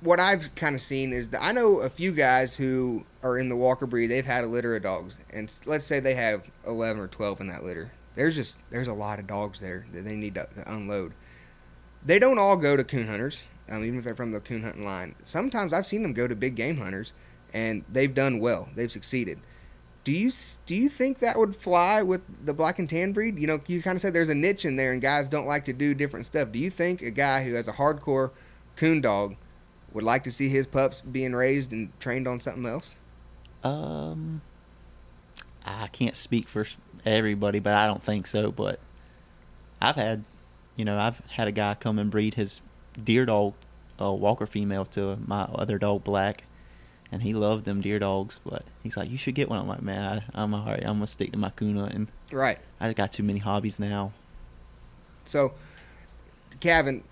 [0.00, 3.48] what I've kind of seen is that I know a few guys who are in
[3.48, 4.08] the Walker breed.
[4.08, 7.46] They've had a litter of dogs, and let's say they have eleven or twelve in
[7.46, 7.92] that litter.
[8.16, 11.12] There's just there's a lot of dogs there that they need to, to unload.
[12.04, 14.84] They don't all go to coon hunters, um, even if they're from the coon hunting
[14.84, 15.14] line.
[15.22, 17.12] Sometimes I've seen them go to big game hunters,
[17.52, 18.68] and they've done well.
[18.74, 19.38] They've succeeded.
[20.02, 20.30] Do you
[20.64, 23.38] do you think that would fly with the black and tan breed?
[23.38, 25.64] You know, you kind of said there's a niche in there, and guys don't like
[25.66, 26.52] to do different stuff.
[26.52, 28.30] Do you think a guy who has a hardcore
[28.76, 29.36] coon dog
[29.92, 32.96] would like to see his pups being raised and trained on something else?
[33.64, 34.42] Um,
[35.66, 36.64] I can't speak for
[37.04, 38.52] everybody, but I don't think so.
[38.52, 38.78] But
[39.80, 40.24] I've had,
[40.76, 42.60] you know, I've had a guy come and breed his
[43.02, 43.54] deer dog,
[44.00, 46.44] uh, Walker female, to my other dog, Black,
[47.10, 48.40] and he loved them deer dogs.
[48.44, 50.82] But he's like, "You should get one." I'm like, "Man, I, I'm alright.
[50.84, 52.08] I'm gonna stick to my coon hunting.
[52.30, 52.58] Right.
[52.80, 54.12] I got too many hobbies now."
[55.24, 55.54] So,
[56.60, 57.02] Cavin,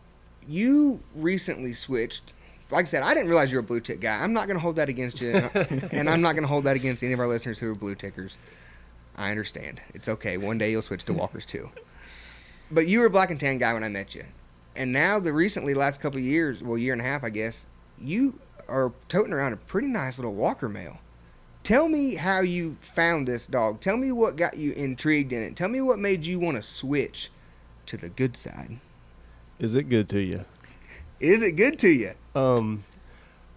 [0.47, 2.33] you recently switched.
[2.75, 4.21] Like I said, I didn't realize you were a blue tick guy.
[4.21, 5.31] I'm not going to hold that against you,
[5.93, 7.95] and I'm not going to hold that against any of our listeners who are blue
[7.95, 8.37] tickers.
[9.17, 9.81] I understand.
[9.95, 10.37] It's okay.
[10.37, 11.71] One day you'll switch to walkers too.
[12.73, 14.25] But you were a black and tan guy when I met you,
[14.75, 17.65] and now the recently last couple of years, well, year and a half, I guess,
[17.97, 20.99] you are toting around a pretty nice little walker male.
[21.63, 23.79] Tell me how you found this dog.
[23.79, 25.55] Tell me what got you intrigued in it.
[25.55, 27.31] Tell me what made you want to switch
[27.87, 28.81] to the good side.
[29.61, 30.45] Is it good to you?
[31.25, 32.13] Is it good to you?
[32.35, 32.85] Um,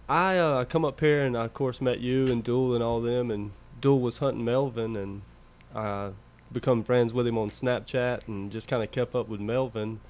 [0.08, 3.02] I uh, come up here and I of course met you and Duel and all
[3.02, 5.20] them, and Duel was hunting Melvin, and
[5.74, 6.12] I
[6.50, 10.00] become friends with him on Snapchat and just kind of kept up with Melvin,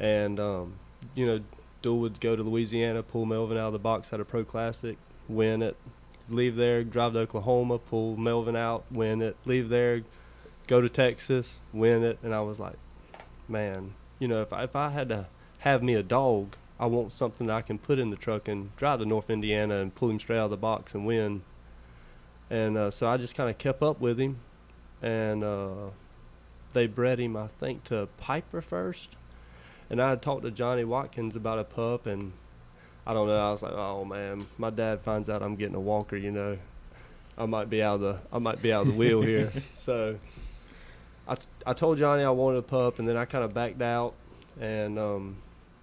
[0.00, 0.80] and um,
[1.14, 1.40] you know,
[1.80, 4.98] Duel would go to Louisiana, pull Melvin out of the box at a pro classic,
[5.28, 5.76] win it,
[6.28, 10.02] leave there, drive to Oklahoma, pull Melvin out, win it, leave there,
[10.66, 12.78] go to Texas, win it, and I was like,
[13.46, 15.28] man, you know, if I, if I had to
[15.60, 18.74] have me a dog, I want something that I can put in the truck and
[18.76, 21.42] drive to North Indiana and pull him straight out of the box and win.
[22.48, 24.38] And uh, so I just kind of kept up with him,
[25.02, 25.90] and uh,
[26.72, 29.14] they bred him, I think, to Piper first.
[29.90, 32.32] And I had talked to Johnny Watkins about a pup, and
[33.06, 33.38] I don't know.
[33.38, 36.56] I was like, oh man, my dad finds out I'm getting a walker, you know,
[37.36, 39.52] I might be out of the I might be out of the wheel here.
[39.74, 40.18] So
[41.28, 43.82] I, t- I told Johnny I wanted a pup, and then I kind of backed
[43.82, 44.14] out,
[44.58, 45.36] and um,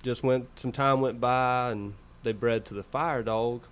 [0.03, 0.59] just went.
[0.59, 3.63] Some time went by, and they bred to the fire dog.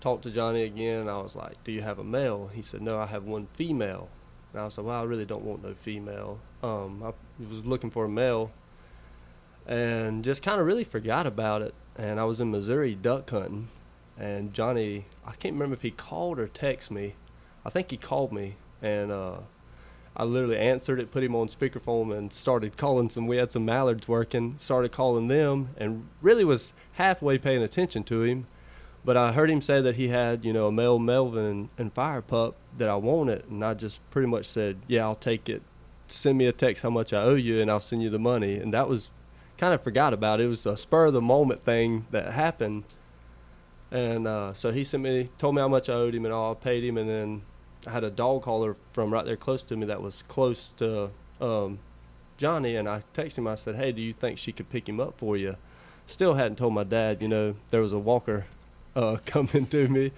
[0.00, 2.82] Talked to Johnny again, and I was like, "Do you have a male?" He said,
[2.82, 4.08] "No, I have one female."
[4.52, 7.12] And I was like, "Well, I really don't want no female." Um, I
[7.48, 8.50] was looking for a male,
[9.66, 11.74] and just kind of really forgot about it.
[11.96, 13.68] And I was in Missouri duck hunting,
[14.18, 17.14] and Johnny, I can't remember if he called or texted me.
[17.64, 19.38] I think he called me, and uh,
[20.18, 23.26] I literally answered it, put him on speakerphone, and started calling some.
[23.26, 28.22] We had some mallards working, started calling them, and really was halfway paying attention to
[28.22, 28.46] him.
[29.04, 31.92] But I heard him say that he had, you know, a male Melvin and, and
[31.92, 35.62] fire pup that I wanted, and I just pretty much said, "Yeah, I'll take it.
[36.06, 38.54] Send me a text how much I owe you, and I'll send you the money."
[38.56, 39.10] And that was
[39.58, 40.46] kind of forgot about it.
[40.46, 42.84] Was a spur of the moment thing that happened.
[43.90, 46.52] And uh, so he sent me, told me how much I owed him and all.
[46.52, 47.42] I paid him, and then
[47.86, 51.10] I had a dog caller from right there close to me that was close to
[51.40, 51.78] um,
[52.36, 53.46] Johnny, and I texted him.
[53.46, 55.56] I said, "Hey, do you think she could pick him up for you?"
[56.06, 57.22] Still hadn't told my dad.
[57.22, 58.46] You know, there was a walker
[58.94, 60.12] uh, coming to me,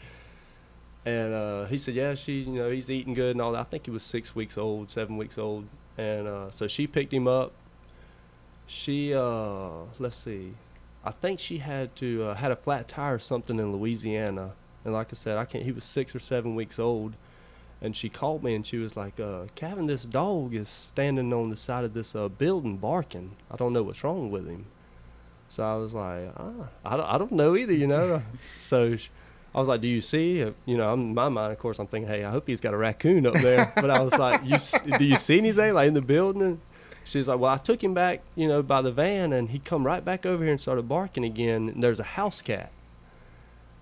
[1.04, 3.64] and uh, he said, "Yeah, she, you know, he's eating good and all that." I
[3.64, 7.28] think he was six weeks old, seven weeks old, and uh, so she picked him
[7.28, 7.52] up.
[8.66, 10.52] She, uh, let's see,
[11.04, 14.52] I think she had to uh, had a flat tire or something in Louisiana,
[14.84, 15.64] and like I said, I can't.
[15.64, 17.14] He was six or seven weeks old,
[17.80, 21.50] and she called me and she was like, uh, "Cavin, this dog is standing on
[21.50, 23.36] the side of this uh, building barking.
[23.50, 24.66] I don't know what's wrong with him."
[25.50, 28.22] So I was like, ah, I, don't, I don't know either, you know.
[28.58, 29.08] so sh-
[29.54, 31.78] I was like, "Do you see?" Uh, You know, I'm, in my mind, of course,
[31.78, 34.44] I'm thinking, "Hey, I hope he's got a raccoon up there." but I was like,
[34.44, 36.60] "You s- do you see anything like in the building?" And
[37.04, 39.86] She's like, "Well, I took him back, you know, by the van, and he come
[39.86, 41.70] right back over here and started barking again.
[41.70, 42.70] And there's a house cat."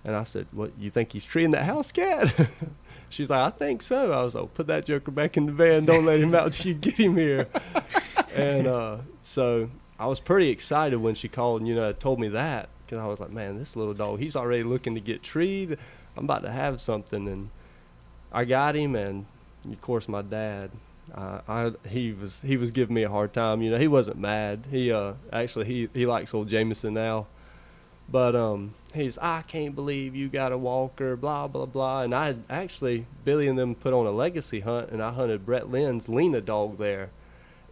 [0.05, 0.71] And I said, "What?
[0.79, 2.33] You think he's treating that house cat?"
[3.09, 5.85] She's like, "I think so." I was like, "Put that joker back in the van.
[5.85, 7.47] Don't let him out till you get him here."
[8.35, 12.29] and uh, so I was pretty excited when she called and you know told me
[12.29, 15.79] that because I was like, "Man, this little dog, he's already looking to get treed.
[16.17, 17.51] I'm about to have something." And
[18.33, 19.27] I got him, and
[19.71, 20.71] of course, my dad.
[21.15, 23.63] Uh, I he was he was giving me a hard time.
[23.63, 24.65] You know, he wasn't mad.
[24.71, 27.29] He uh actually he he likes old Jameson now.
[28.09, 32.03] But um, he's I can't believe you got a walker, blah blah blah.
[32.03, 35.71] And I actually Billy and them put on a legacy hunt, and I hunted Brett
[35.71, 37.11] Lynn's Lena dog there,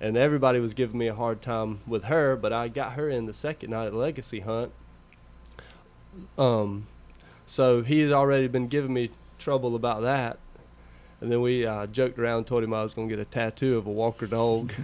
[0.01, 2.37] and everybody was giving me a hard time with her.
[2.37, 4.73] But I got her in the second night of the legacy hunt.
[6.39, 6.87] Um,
[7.47, 10.39] so he had already been giving me trouble about that,
[11.21, 13.87] and then we uh, joked around, told him I was gonna get a tattoo of
[13.87, 14.73] a Walker dog,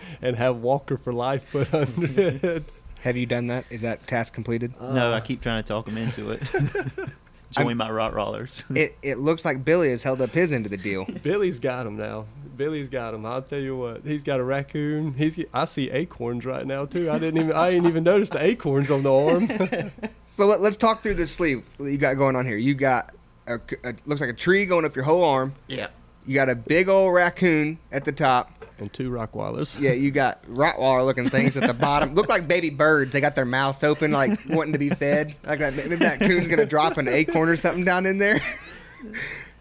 [0.22, 2.64] and have Walker for life put under it.
[3.02, 3.64] Have you done that?
[3.70, 4.74] Is that task completed?
[4.80, 6.42] no, Uh, I keep trying to talk him into it.
[7.52, 8.76] Join my Rottweilers.
[8.76, 11.06] it it looks like Billy has held up his end of the deal.
[11.22, 12.26] Billy's got him now.
[12.56, 13.24] Billy's got him.
[13.24, 14.04] I'll tell you what.
[14.04, 15.14] He's got a raccoon.
[15.14, 15.42] He's.
[15.54, 17.10] I see acorns right now too.
[17.10, 17.52] I didn't even.
[17.56, 19.48] I ain't even noticed the acorns on the arm.
[20.30, 22.58] So let, let's talk through this sleeve that you got going on here.
[22.58, 23.12] You got
[23.48, 25.54] a, a looks like a tree going up your whole arm.
[25.66, 25.88] yeah.
[26.26, 28.52] You got a big old raccoon at the top.
[28.78, 29.80] And two Rottweilers.
[29.80, 32.14] Yeah, you got Rottweiler looking things at the bottom.
[32.14, 33.12] Look like baby birds.
[33.12, 35.34] They got their mouths open, like wanting to be fed.
[35.44, 38.40] Like that, maybe that coon's gonna drop an acorn or something down in there.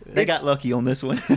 [0.09, 1.21] They got lucky on this one.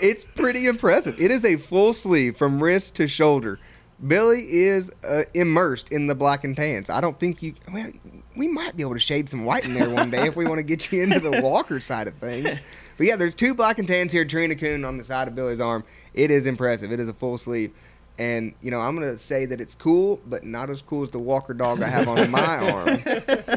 [0.00, 1.20] It's pretty impressive.
[1.20, 3.60] It is a full sleeve from wrist to shoulder.
[4.06, 6.88] Billy is uh, immersed in the black and tans.
[6.88, 7.54] I don't think you.
[7.72, 7.90] Well,
[8.36, 10.58] we might be able to shade some white in there one day if we want
[10.58, 12.60] to get you into the Walker side of things.
[12.96, 15.58] But yeah, there's two black and tans here, treeing coon on the side of Billy's
[15.58, 15.82] arm.
[16.14, 16.92] It is impressive.
[16.92, 17.72] It is a full sleeve.
[18.18, 21.10] And, you know, I'm going to say that it's cool, but not as cool as
[21.10, 22.56] the Walker dog I have on my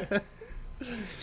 [0.19, 0.21] arm.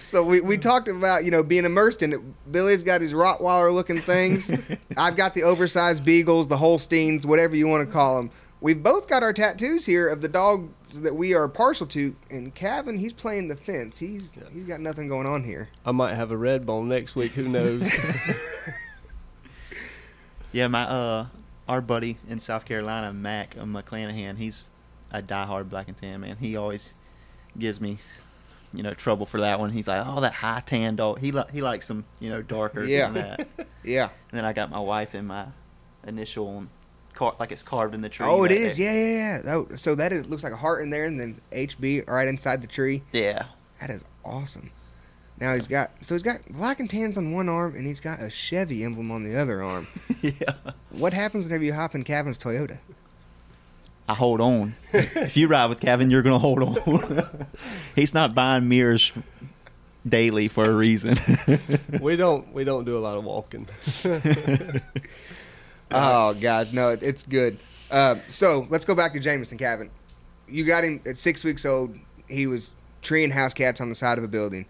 [0.03, 2.51] So we, we talked about, you know, being immersed in it.
[2.51, 4.51] Billy's got his Rottweiler looking things.
[4.97, 8.31] I've got the oversized Beagles, the Holsteins, whatever you want to call them.
[8.61, 12.17] We've both got our tattoos here of the dogs that we are partial to.
[12.31, 13.99] And Cavin, he's playing the fence.
[13.99, 15.69] He's he's got nothing going on here.
[15.87, 17.33] I might have a red bone next week.
[17.33, 17.89] Who knows?
[20.53, 21.27] yeah, my uh,
[21.69, 24.71] our buddy in South Carolina, Mac uh, McClanahan, he's
[25.11, 26.37] a diehard black and tan man.
[26.39, 26.95] He always
[27.59, 27.99] gives me,
[28.73, 29.71] you know, trouble for that one.
[29.71, 32.85] He's like, "Oh, that high tan dog." He li- he likes them, you know, darker
[32.85, 33.11] Yeah.
[33.11, 33.49] than that.
[33.85, 34.11] Yeah.
[34.31, 35.47] And then I got my wife in my
[36.07, 36.69] initial, on
[37.19, 38.25] car- like it's carved in the tree.
[38.27, 39.55] Oh, it right Yeah, yeah, yeah.
[39.55, 42.63] Oh, so that is, looks like a heart in there, and then HB right inside
[42.63, 43.03] the tree.
[43.13, 43.47] Yeah.
[43.81, 44.71] That is awesome.
[45.41, 48.23] Now he's got so he's got black and tans on one arm, and he's got
[48.23, 49.87] a Chevy emblem on the other arm.
[50.23, 50.33] yeah.
[50.91, 52.79] What happens whenever you hop in Cavin's Toyota?
[54.09, 54.75] I hold on.
[54.93, 57.47] if you ride with Cavin, you're gonna hold on.
[57.97, 59.13] He's not buying mirrors
[60.09, 61.19] daily for a reason.
[62.01, 63.69] we don't we don't do a lot of walking.
[65.91, 67.59] Oh, guys, no, it's good.
[67.91, 69.91] Uh, so let's go back to Jameson, Cavin.
[70.47, 71.97] You got him at six weeks old.
[72.29, 74.67] He was treeing house cats on the side of a building.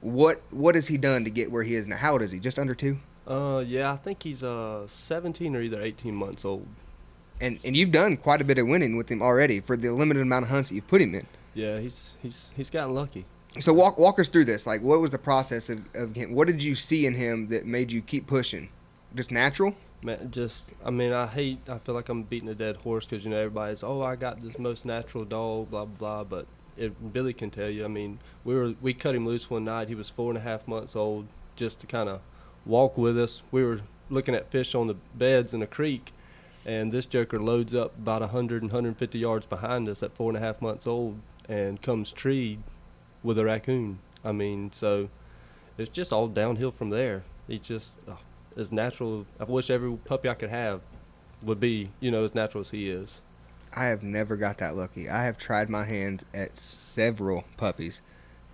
[0.00, 1.96] What what has he done to get where he is now?
[1.96, 2.38] How old is he?
[2.38, 2.98] Just under two.
[3.26, 6.66] Uh, yeah, I think he's uh 17 or either 18 months old.
[7.40, 10.22] And and you've done quite a bit of winning with him already for the limited
[10.22, 11.26] amount of hunts that you've put him in.
[11.54, 13.26] Yeah, he's he's he's gotten lucky.
[13.60, 14.66] So walk walk us through this.
[14.66, 16.34] Like, what was the process of, of him?
[16.34, 18.70] What did you see in him that made you keep pushing?
[19.14, 19.74] Just natural?
[20.04, 21.68] Man, just I mean, I hate.
[21.68, 24.40] I feel like I'm beating a dead horse because you know everybody's oh I got
[24.40, 26.24] this most natural dog, blah blah blah.
[26.24, 26.46] But
[26.76, 27.84] it Billy can tell you.
[27.84, 29.88] I mean, we were we cut him loose one night.
[29.88, 32.20] He was four and a half months old, just to kind of
[32.66, 33.44] walk with us.
[33.52, 36.12] We were looking at fish on the beds in a creek,
[36.66, 40.36] and this joker loads up about 100 and 150 yards behind us at four and
[40.36, 42.62] a half months old, and comes treed
[43.22, 44.00] with a raccoon.
[44.24, 45.10] I mean, so
[45.78, 47.22] it's just all downhill from there.
[47.46, 48.18] He's just oh,
[48.56, 49.26] as natural.
[49.38, 50.80] I wish every puppy I could have
[51.42, 53.20] would be, you know, as natural as he is.
[53.74, 55.08] I have never got that lucky.
[55.08, 58.02] I have tried my hands at several puppies,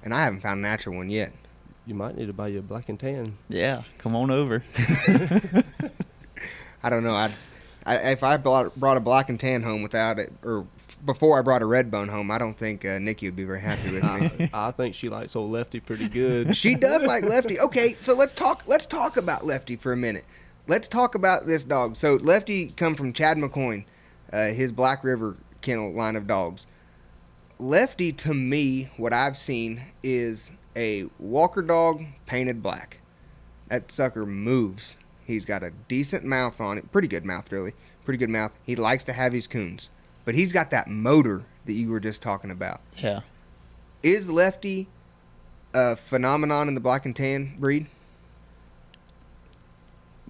[0.03, 1.32] and I haven't found a natural one yet.
[1.86, 3.38] You might need to buy you a black and tan.
[3.49, 4.64] yeah, come on over.
[6.82, 7.14] I don't know.
[7.14, 7.32] I,
[7.84, 10.66] I if I brought, brought a black and tan home without it, or
[11.05, 13.61] before I brought a red bone home, I don't think uh, Nikki would be very
[13.61, 14.51] happy with me.
[14.55, 16.57] I, I think she likes old Lefty pretty good.
[16.57, 17.61] she does like Lefty.
[17.61, 18.62] Okay, so let's talk.
[18.66, 20.24] Let's talk about Lefty for a minute.
[20.66, 21.96] Let's talk about this dog.
[21.96, 23.84] So Lefty come from Chad McCoyne,
[24.32, 26.66] uh, his Black River kennel line of dogs.
[27.59, 33.01] Lefty, to me, what I've seen is a Walker dog painted black.
[33.68, 34.96] That sucker moves.
[35.24, 37.74] He's got a decent mouth on it, pretty good mouth, really,
[38.05, 38.53] pretty good mouth.
[38.62, 39.90] He likes to have his coons,
[40.29, 42.83] but he's got that motor that you were just talking about.
[42.99, 43.20] Yeah.
[44.03, 44.87] Is Lefty
[45.72, 47.87] a phenomenon in the black and tan breed?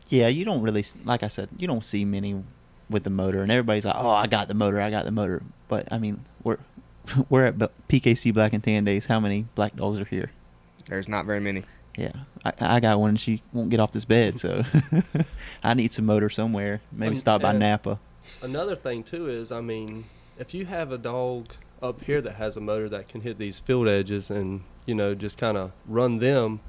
[0.09, 2.45] Yeah, you don't really, like I said, you don't see many
[2.89, 5.43] with the motor, and everybody's like, "Oh, I got the motor, I got the motor."
[5.67, 6.59] But I mean, we're
[7.29, 9.07] we're at B- PKC Black and Tan Days.
[9.07, 10.31] How many black dogs are here?
[10.87, 11.65] There's not very many.
[11.97, 12.13] Yeah,
[12.45, 14.63] I, I got one, and she won't get off this bed, so
[15.65, 16.83] I need some motor somewhere.
[16.93, 17.99] Maybe stop by and- Napa.
[18.43, 20.05] Another thing too is, I mean,
[20.39, 21.49] if you have a dog
[21.83, 25.15] up here that has a motor that can hit these field edges and you know
[25.15, 26.61] just kind of run them,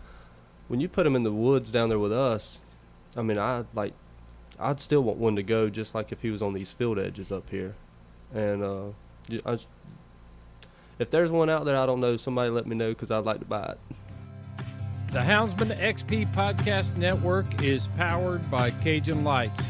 [0.68, 2.60] when you put them in the woods down there with us,
[3.16, 3.94] I mean, I like,
[4.60, 7.32] I'd still want one to go just like if he was on these field edges
[7.32, 7.76] up here,
[8.34, 8.86] and uh,
[9.46, 9.58] I,
[11.00, 12.18] if there's one out there, I don't know.
[12.18, 13.80] Somebody let me know because I'd like to buy it.
[15.12, 19.64] The Houndsman XP Podcast Network is powered by Cajun Lights.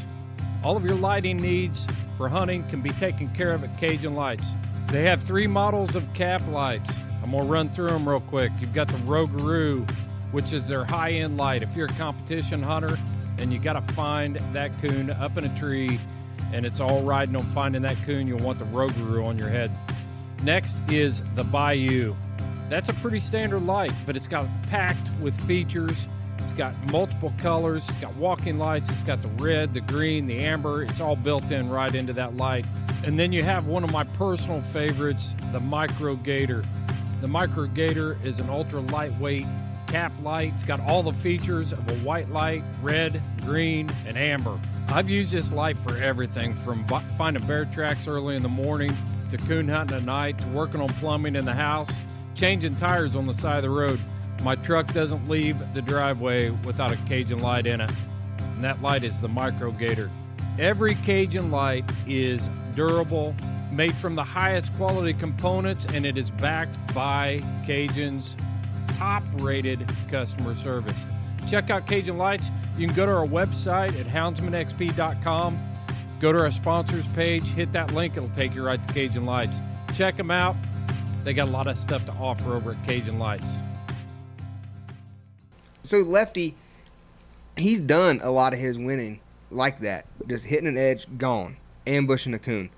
[0.61, 1.87] All of your lighting needs
[2.17, 4.55] for hunting can be taken care of at Cajun Lights.
[4.87, 6.91] They have three models of cap lights.
[7.23, 8.51] I'm going to run through them real quick.
[8.59, 9.89] You've got the Rougarou,
[10.31, 11.63] which is their high end light.
[11.63, 12.97] If you're a competition hunter
[13.37, 15.97] and you got to find that coon up in a tree
[16.51, 19.71] and it's all riding on finding that coon, you'll want the Rougarou on your head.
[20.43, 22.15] Next is the Bayou.
[22.67, 26.07] That's a pretty standard light, but it's got packed with features.
[26.41, 27.87] It's got multiple colors.
[27.89, 28.89] It's got walking lights.
[28.89, 30.83] It's got the red, the green, the amber.
[30.83, 32.65] It's all built in right into that light.
[33.03, 36.63] And then you have one of my personal favorites, the Micro Gator.
[37.21, 39.45] The Micro Gator is an ultra lightweight
[39.87, 40.53] cap light.
[40.55, 44.59] It's got all the features of a white light, red, green, and amber.
[44.89, 46.85] I've used this light for everything from
[47.17, 48.95] finding bear tracks early in the morning
[49.31, 51.89] to coon hunting at night to working on plumbing in the house,
[52.35, 53.99] changing tires on the side of the road.
[54.41, 57.91] My truck doesn't leave the driveway without a Cajun light in it,
[58.39, 60.09] and that light is the Micro Gator.
[60.57, 63.35] Every Cajun light is durable,
[63.71, 68.35] made from the highest quality components, and it is backed by Cajun's
[68.97, 70.97] top rated customer service.
[71.47, 72.49] Check out Cajun Lights.
[72.77, 75.59] You can go to our website at houndsmanxp.com.
[76.19, 79.57] Go to our sponsors page, hit that link, it'll take you right to Cajun Lights.
[79.93, 80.55] Check them out.
[81.23, 83.57] They got a lot of stuff to offer over at Cajun Lights.
[85.89, 86.55] So Lefty,
[87.57, 92.35] he's done a lot of his winning like that, just hitting an edge, gone, ambushing
[92.35, 92.69] a coon.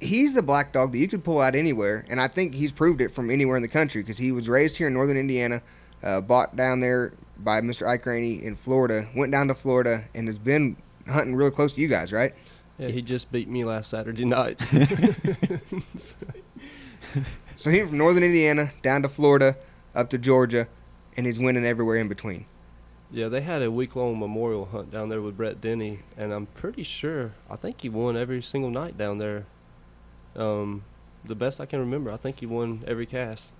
[0.00, 3.00] He's the black dog that you could pull out anywhere, and I think he's proved
[3.00, 5.60] it from anywhere in the country because he was raised here in northern Indiana,
[6.04, 7.84] uh, bought down there by Mr.
[7.84, 10.76] Ike Rainey in Florida, went down to Florida, and has been
[11.08, 12.32] hunting real close to you guys, right?
[12.78, 14.60] Yeah, he just beat me last Saturday night.
[17.58, 19.56] So he went from northern Indiana down to Florida,
[19.94, 20.68] up to Georgia,
[21.16, 22.46] and he's winning everywhere in between.
[23.10, 26.46] Yeah, they had a week long memorial hunt down there with Brett Denny, and I'm
[26.46, 29.46] pretty sure I think he won every single night down there.
[30.34, 30.84] Um,
[31.24, 33.52] the best I can remember, I think he won every cast.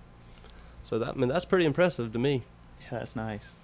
[0.83, 2.45] So that I mean that's pretty impressive to me.
[2.83, 3.57] Yeah, that's nice.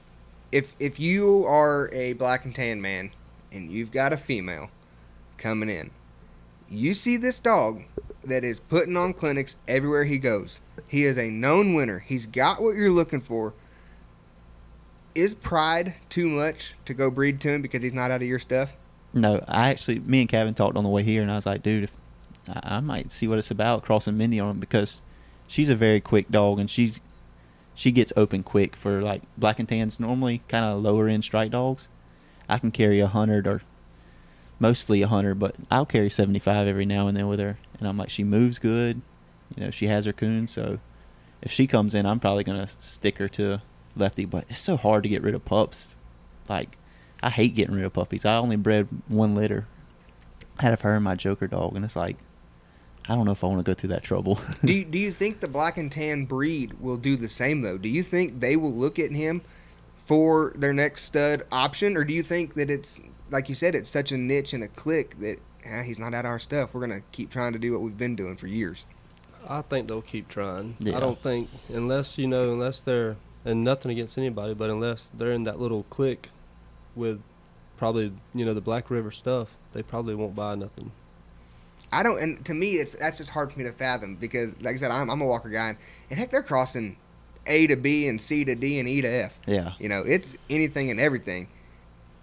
[0.52, 3.12] if if you are a black and tan man
[3.52, 4.70] and you've got a female
[5.38, 5.90] coming in,
[6.68, 7.82] you see this dog
[8.24, 10.60] that is putting on clinics everywhere he goes.
[10.88, 12.00] He is a known winner.
[12.00, 13.54] He's got what you're looking for.
[15.14, 18.38] Is pride too much to go breed to him because he's not out of your
[18.38, 18.72] stuff?
[19.12, 21.62] No, I actually, me and Cavin talked on the way here, and I was like,
[21.62, 21.92] dude, if,
[22.48, 25.02] I, I might see what it's about crossing Mindy on him because
[25.46, 26.94] she's a very quick dog, and she
[27.74, 30.00] she gets open quick for like black and tans.
[30.00, 31.88] Normally, kind of lower end strike dogs.
[32.48, 33.62] I can carry a hundred or
[34.58, 37.86] mostly a hundred, but I'll carry seventy five every now and then with her, and
[37.86, 39.02] I'm like, she moves good.
[39.54, 40.78] You know, she has her coon, so
[41.42, 43.60] if she comes in, I'm probably gonna stick her to
[43.96, 44.24] lefty.
[44.24, 45.94] But it's so hard to get rid of pups.
[46.48, 46.76] Like,
[47.22, 48.24] I hate getting rid of puppies.
[48.24, 49.66] I only bred one litter
[50.60, 52.16] out of her and my Joker dog, and it's like,
[53.08, 54.40] I don't know if I want to go through that trouble.
[54.64, 57.78] do you, do you think the black and tan breed will do the same though?
[57.78, 59.42] Do you think they will look at him
[59.96, 63.88] for their next stud option, or do you think that it's like you said, it's
[63.88, 66.74] such a niche and a click that ah, he's not at our stuff?
[66.74, 68.84] We're gonna keep trying to do what we've been doing for years.
[69.48, 70.76] I think they'll keep trying.
[70.78, 70.96] Yeah.
[70.96, 75.32] I don't think unless you know unless they're and nothing against anybody, but unless they're
[75.32, 76.28] in that little clique
[76.94, 77.20] with
[77.76, 80.92] probably you know the Black River stuff, they probably won't buy nothing.
[81.94, 84.74] I don't, and to me, it's that's just hard for me to fathom because, like
[84.74, 85.76] I said, I'm, I'm a Walker guy,
[86.10, 86.96] and heck, they're crossing
[87.46, 89.38] A to B and C to D and E to F.
[89.46, 89.72] yeah.
[89.78, 91.48] You know, it's anything and everything.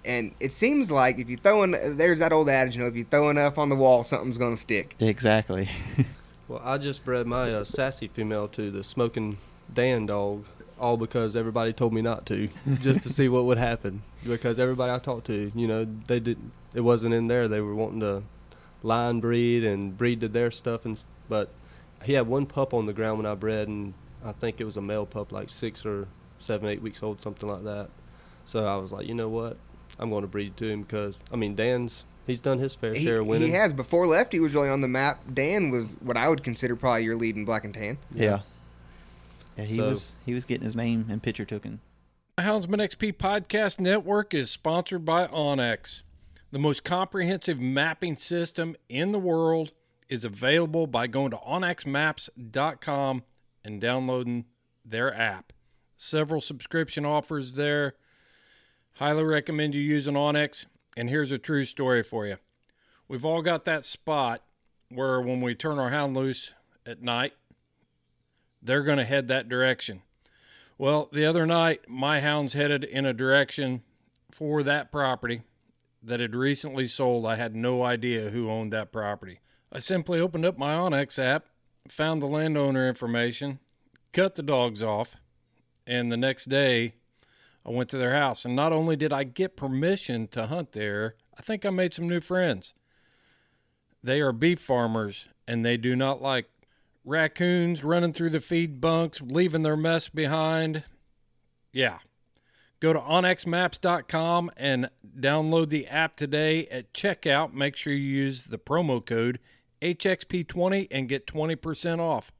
[0.05, 2.95] And it seems like if you throw in, there's that old adage, you know, if
[2.95, 4.95] you throw enough on the wall, something's gonna stick.
[4.99, 5.69] Exactly.
[6.47, 9.37] Well, I just bred my uh, sassy female to the smoking
[9.71, 10.45] Dan dog,
[10.79, 12.49] all because everybody told me not to,
[12.81, 14.01] just to see what would happen.
[14.25, 16.37] Because everybody I talked to, you know, they did
[16.73, 17.47] it wasn't in there.
[17.47, 18.23] They were wanting to
[18.83, 21.49] line breed and breed to their stuff, and but
[22.03, 24.77] he had one pup on the ground when I bred, and I think it was
[24.77, 26.07] a male pup, like six or
[26.37, 27.89] seven, eight weeks old, something like that.
[28.45, 29.57] So I was like, you know what,
[29.99, 33.03] I'm going to breed to him because I mean Dan's he's done his fair He,
[33.05, 33.47] share of winning.
[33.47, 35.19] he has before Lefty was really on the map.
[35.33, 37.97] Dan was what I would consider probably your leading black and tan.
[38.13, 38.23] yeah.
[38.25, 38.39] Yeah,
[39.63, 41.79] he So- was he was getting his name and picture taken.
[42.37, 46.03] The Houndsman XP Podcast Network is sponsored by onX.
[46.51, 49.71] The most comprehensive mapping system in the world
[50.07, 53.23] is available by going to onxmaps.com
[53.63, 54.45] and downloading
[54.85, 55.53] their app.
[55.97, 57.95] Several subscription offers there.
[58.93, 60.65] Highly recommend you using onX.
[60.97, 62.37] And here's a true story for you.
[63.07, 64.43] We've all got that spot
[64.89, 66.53] where when we turn our hound loose
[66.85, 67.33] at night,
[68.61, 70.01] they're going to head that direction.
[70.77, 73.83] Well, the other night, my hounds headed in a direction
[74.31, 75.41] for that property
[76.01, 77.25] that had recently sold.
[77.25, 79.39] I had no idea who owned that property.
[79.71, 81.45] I simply opened up my onX app,
[81.87, 83.59] found the landowner information,
[84.13, 85.15] cut the dogs off,
[85.85, 86.93] and the next day
[87.65, 88.45] I went to their house.
[88.45, 92.07] And not only did I get permission to hunt there, I think I made some
[92.07, 92.73] new friends.
[94.03, 96.49] They are beef farmers and they do not like
[97.09, 100.83] raccoons running through the feed bunks, leaving their mess behind.
[101.73, 101.97] Yeah.
[102.79, 104.89] Go to onxmaps.com and
[105.19, 106.67] download the app today.
[106.67, 109.39] At checkout, make sure you use the promo code
[109.81, 112.31] HXP20 and get 20% off.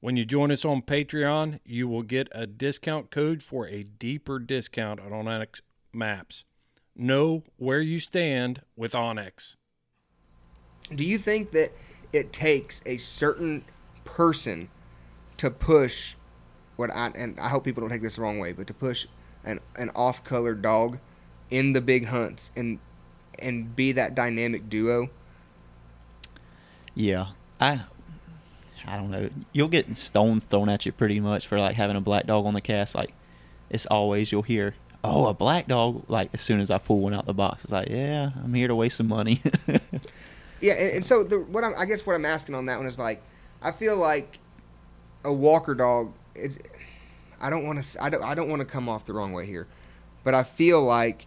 [0.00, 4.38] When you join us on Patreon, you will get a discount code for a deeper
[4.38, 5.60] discount on onX
[5.92, 6.44] Maps.
[6.94, 9.56] Know where you stand with onX.
[10.94, 11.72] Do you think that
[12.12, 13.64] it takes a certain
[14.18, 14.68] person
[15.36, 16.14] to push
[16.74, 19.06] what I and I hope people don't take this the wrong way, but to push
[19.44, 20.98] an an off color dog
[21.50, 22.80] in the big hunts and
[23.38, 25.10] and be that dynamic duo?
[26.96, 27.26] Yeah,
[27.60, 27.82] I
[28.84, 29.30] I don't know.
[29.52, 32.54] You'll get stones thrown at you pretty much for like having a black dog on
[32.54, 32.96] the cast.
[32.96, 33.14] Like
[33.70, 37.14] it's always you'll hear, "Oh, a black dog!" Like as soon as I pull one
[37.14, 39.40] out the box, it's like, "Yeah, I'm here to waste some money."
[40.60, 42.88] Yeah, and, and so the, what I'm, I guess what I'm asking on that one
[42.88, 43.22] is like,
[43.62, 44.38] I feel like
[45.24, 46.12] a Walker dog.
[46.34, 46.66] It,
[47.40, 48.02] I don't want to.
[48.02, 48.22] I don't.
[48.24, 49.66] I don't want to come off the wrong way here,
[50.24, 51.26] but I feel like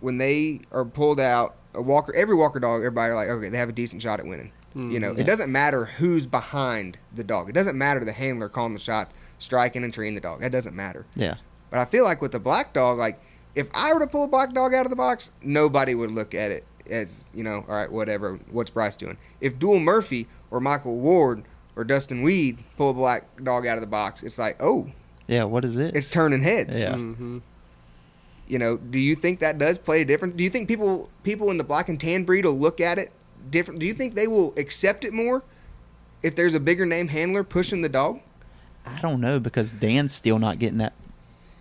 [0.00, 3.58] when they are pulled out, a Walker, every Walker dog, everybody are like, okay, they
[3.58, 4.52] have a decent shot at winning.
[4.76, 5.22] You know, mm, Yeah.
[5.22, 7.48] it doesn't matter who's behind the dog.
[7.48, 10.40] It doesn't matter the handler calling the shots, striking and treeing the dog.
[10.40, 11.04] That doesn't matter.
[11.16, 11.36] yeah,
[11.70, 13.18] But I feel like with the black dog, like
[13.56, 16.32] if I were to pull a black dog out of the box, nobody would look
[16.32, 18.38] at it as you know, all right, whatever.
[18.52, 19.16] What's Bryce doing?
[19.40, 21.42] If Dual Murphy or Michael Ward
[21.78, 24.90] or Dustin Weed pull a black dog out of the box, it's like, oh,
[25.28, 25.44] yeah.
[25.44, 25.94] What is it?
[25.94, 26.80] it's turning heads.
[26.80, 26.94] Yeah.
[26.94, 27.38] hmm
[28.48, 30.34] You know, do you think that does play a difference?
[30.34, 33.12] Do you think people people in the black and tan breed will look at it
[33.48, 33.78] different?
[33.78, 35.42] Do you think they will accept it more
[36.22, 38.20] if there's a bigger name handler pushing the dog?
[38.84, 40.94] I don't know because Dan's still not getting that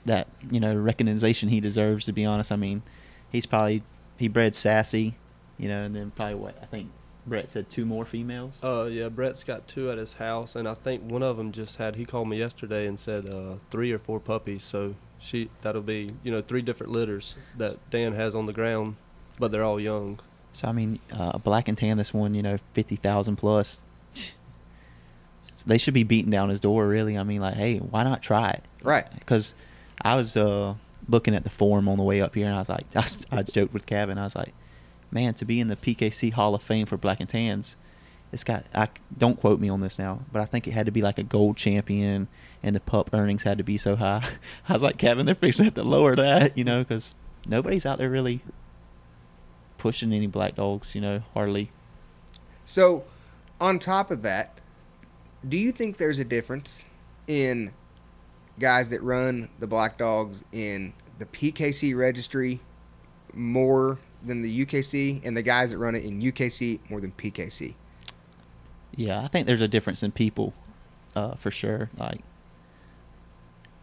[0.05, 2.05] that you know recognition he deserves.
[2.05, 2.81] To be honest, I mean,
[3.29, 3.83] he's probably
[4.17, 5.15] he bred sassy,
[5.59, 6.89] you know, and then probably what I think
[7.27, 8.57] Brett said two more females.
[8.63, 11.75] Uh, yeah, Brett's got two at his house, and I think one of them just
[11.75, 11.97] had.
[11.97, 14.63] He called me yesterday and said uh, three or four puppies.
[14.63, 18.95] So she that'll be you know three different litters that Dan has on the ground,
[19.37, 20.19] but they're all young.
[20.53, 21.97] So I mean, uh, black and tan.
[21.97, 23.81] This one, you know, fifty thousand plus.
[25.65, 26.87] They should be beating down his door.
[26.87, 28.63] Really, I mean, like, hey, why not try it?
[28.83, 29.07] Right.
[29.19, 29.55] Because
[30.01, 30.75] I was uh,
[31.09, 33.43] looking at the forum on the way up here, and I was like, I, I
[33.43, 34.17] joked with Cavin.
[34.17, 34.53] I was like,
[35.11, 37.75] man, to be in the PKC Hall of Fame for black and tans,
[38.31, 38.65] it's got.
[38.73, 41.17] I don't quote me on this now, but I think it had to be like
[41.17, 42.27] a gold champion,
[42.61, 44.27] and the pup earnings had to be so high.
[44.69, 47.15] I was like, Cavin, they're fixing to to lower that, you know, because
[47.47, 48.41] nobody's out there really
[49.77, 51.71] pushing any black dogs, you know, hardly.
[52.65, 53.05] So,
[53.61, 54.59] on top of that,
[55.47, 56.83] do you think there's a difference
[57.27, 57.71] in
[58.59, 62.59] guys that run the black dogs in the PKC registry
[63.33, 67.75] more than the UKC and the guys that run it in UKC more than PKC?
[68.95, 70.53] Yeah, I think there's a difference in people,
[71.15, 71.89] uh, for sure.
[71.97, 72.21] Like,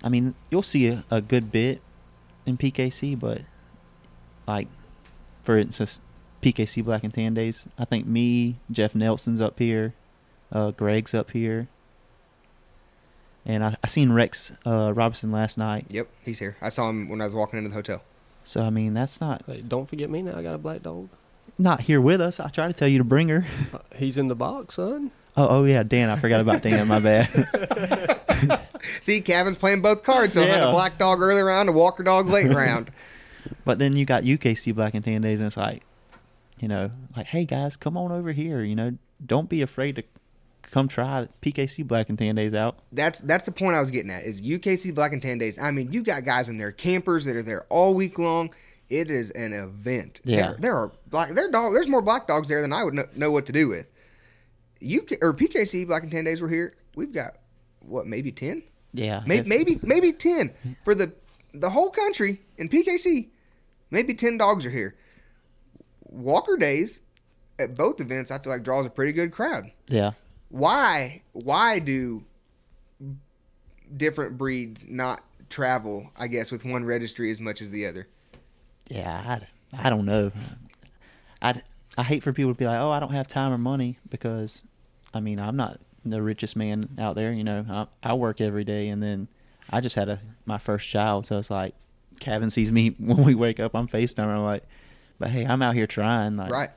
[0.03, 1.81] I mean, you'll see a, a good bit
[2.47, 3.43] in PKC, but
[4.47, 4.69] like,
[5.43, 6.01] for instance,
[6.43, 7.67] PKC Black and Tan Days.
[7.79, 9.95] I think me, Jeff Nelson's up here,
[10.53, 11.69] uh, Greg's up here,
[13.47, 15.87] and I, I seen Rex uh, Robinson last night.
[15.89, 16.57] Yep, he's here.
[16.61, 18.03] I saw him when I was walking into the hotel.
[18.45, 20.37] So I mean, that's not Hey, don't forget me now.
[20.39, 21.09] I got a black dog.
[21.59, 22.39] not here with us.
[22.41, 23.45] I try to tell you to bring her.
[23.73, 25.11] Uh, he's in the box, son.
[25.37, 26.11] Oh, oh yeah, Dan.
[26.11, 26.87] I forgot about Dan.
[26.87, 27.29] My bad.
[29.01, 30.35] See, Cavin's playing both cards.
[30.35, 32.91] So I had a black dog early round, a Walker dog late round.
[33.65, 35.83] But then you got UKC Black and Tan Days, and it's like,
[36.61, 38.63] you know, like, hey guys, come on over here.
[38.63, 40.05] You know, don't be afraid to
[40.71, 42.79] come try PKC Black and Tan Days out.
[42.93, 44.25] That's that's the point I was getting at.
[44.25, 45.59] Is UKC Black and Tan Days?
[45.59, 48.51] I mean, you got guys in there, campers that are there all week long.
[48.91, 50.21] It is an event.
[50.25, 50.37] Yeah.
[50.37, 51.31] there, there are black.
[51.31, 51.73] There dog.
[51.73, 53.87] There's more black dogs there than I would know, know what to do with.
[54.81, 56.75] You or PKC Black and Tan Days were here.
[56.95, 57.39] We've got
[57.81, 58.63] what maybe ten,
[58.93, 60.53] Yeah, maybe maybe maybe ten
[60.85, 61.15] for the
[61.53, 63.29] the whole country in PKC.
[63.91, 64.97] Maybe ten dogs are here.
[66.03, 67.01] Walker Days
[67.59, 70.13] at both events, I feel like draws a pretty good crowd yeah.
[70.55, 72.23] Why why do
[73.97, 78.07] different breeds not travel i guess with one registry as much as the other
[78.89, 79.41] Yeah,
[79.73, 80.31] I, I don't know.
[81.41, 81.63] I
[81.97, 84.65] I hate for people to be like, oh, I don't have time or money because,
[85.13, 87.33] I mean, I'm not the richest man out there.
[87.33, 87.65] You know,
[88.03, 89.29] I, I work every day, and then
[89.71, 91.75] I just had a my first child, so it's like,
[92.21, 93.75] Kevin sees me when we wake up.
[93.75, 94.27] I'm Facetime.
[94.27, 94.65] I'm like,
[95.19, 96.37] but hey, I'm out here trying.
[96.37, 96.71] Like, right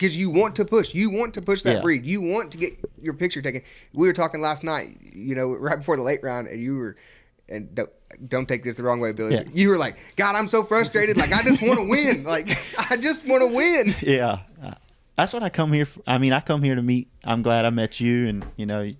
[0.00, 1.82] because you want to push you want to push that Yeah.
[1.82, 3.60] breed you want to get your picture taken
[3.92, 6.96] we were talking last night you know right before the late round and you were
[7.50, 7.90] and don't,
[8.28, 9.42] don't take this the wrong way billy Yeah.
[9.52, 12.48] you were like god i'm so frustrated like i just want to win like
[12.90, 14.38] i just want to win Yeah,
[15.16, 15.84] that's what I come here.
[15.84, 16.00] For.
[16.06, 17.08] I mean, I come here to meet.
[17.24, 18.90] I'm glad I met you, and you know,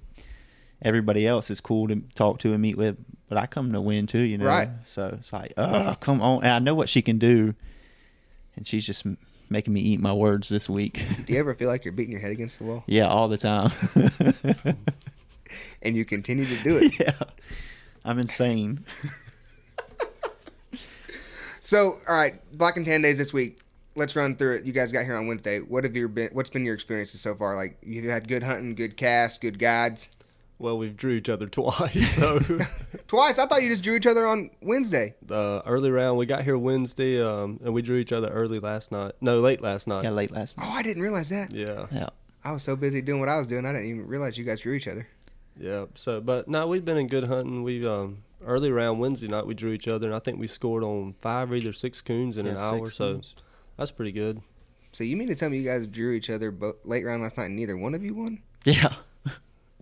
[0.82, 2.98] everybody else is cool to talk to and meet with.
[3.26, 4.44] But I come to win too, you know.
[4.44, 4.68] Right.
[4.84, 6.42] So it's like, oh, come on!
[6.44, 7.54] And I know what she can do,
[8.54, 9.06] and she's just
[9.50, 11.02] making me eat my words this week.
[11.26, 13.38] do you ever feel like you're beating your head against the wall yeah, all the
[13.38, 13.70] time.
[15.82, 17.18] and you continue to do it yeah,
[18.04, 18.84] I'm insane.
[21.62, 23.60] So, all right, Black and Tan Days this week.
[23.94, 24.64] Let's run through it.
[24.64, 25.60] You guys got here on Wednesday.
[25.60, 26.30] What have you been?
[26.32, 27.54] What's been your experiences so far?
[27.54, 30.08] Like you've had good hunting, good cast, good guides.
[30.60, 32.14] Well, we've drew each other twice.
[32.16, 32.38] So
[33.08, 33.38] Twice.
[33.38, 35.14] I thought you just drew each other on Wednesday.
[35.22, 38.92] the early round, we got here Wednesday, um, and we drew each other early last
[38.92, 39.12] night.
[39.20, 40.04] No, late last night.
[40.04, 40.66] Yeah, late last night.
[40.68, 41.50] Oh, I didn't realize that.
[41.50, 41.86] Yeah.
[41.90, 42.10] Yeah.
[42.44, 44.60] I was so busy doing what I was doing, I didn't even realize you guys
[44.60, 45.08] drew each other.
[45.58, 45.86] Yeah.
[45.94, 47.62] So, but no, we've been in good hunting.
[47.62, 50.82] We um early round Wednesday night we drew each other, and I think we scored
[50.84, 52.86] on five or either six coons in an Yeah, hour.
[52.86, 53.20] six So
[53.76, 54.40] that's pretty good.
[54.92, 57.36] So you mean to tell me you guys drew each other bo- late round last
[57.38, 58.42] night and neither one of you won?
[58.64, 58.92] Yeah.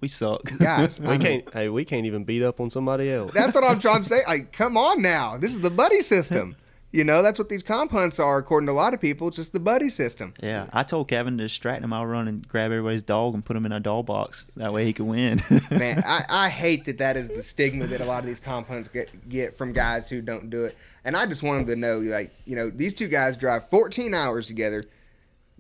[0.01, 0.42] We suck.
[0.59, 1.53] Guys, We I'm- can't.
[1.53, 3.32] Hey, we can't even beat up on somebody else.
[3.32, 4.20] That's what I'm trying to say.
[4.28, 5.36] Like, come on now.
[5.36, 6.57] This is the buddy system.
[6.90, 9.28] You know, that's what these comp hunts are, according to a lot of people.
[9.28, 10.32] It's just the buddy system.
[10.42, 11.92] Yeah, I told Cavin to distract him.
[11.92, 14.46] I'll run and grab everybody's dog and put him in a dog box.
[14.57, 15.42] That way he can win.
[15.70, 18.68] Man, I, I hate that that is the stigma that a lot of these comp
[18.68, 20.78] hunts get, get from guys who don't do it.
[21.05, 24.14] And I just want them to know, like, you know, these two guys drive 14
[24.14, 24.84] hours together.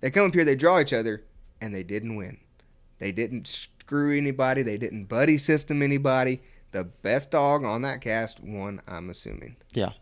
[0.00, 1.24] They come up here, they draw each other,
[1.60, 2.38] and they didn't win.
[3.00, 4.60] They didn't screw anybody.
[4.62, 6.42] They didn't buddy system anybody.
[6.72, 9.56] The best dog on that cast won, I'm assuming.
[9.72, 9.92] yeah,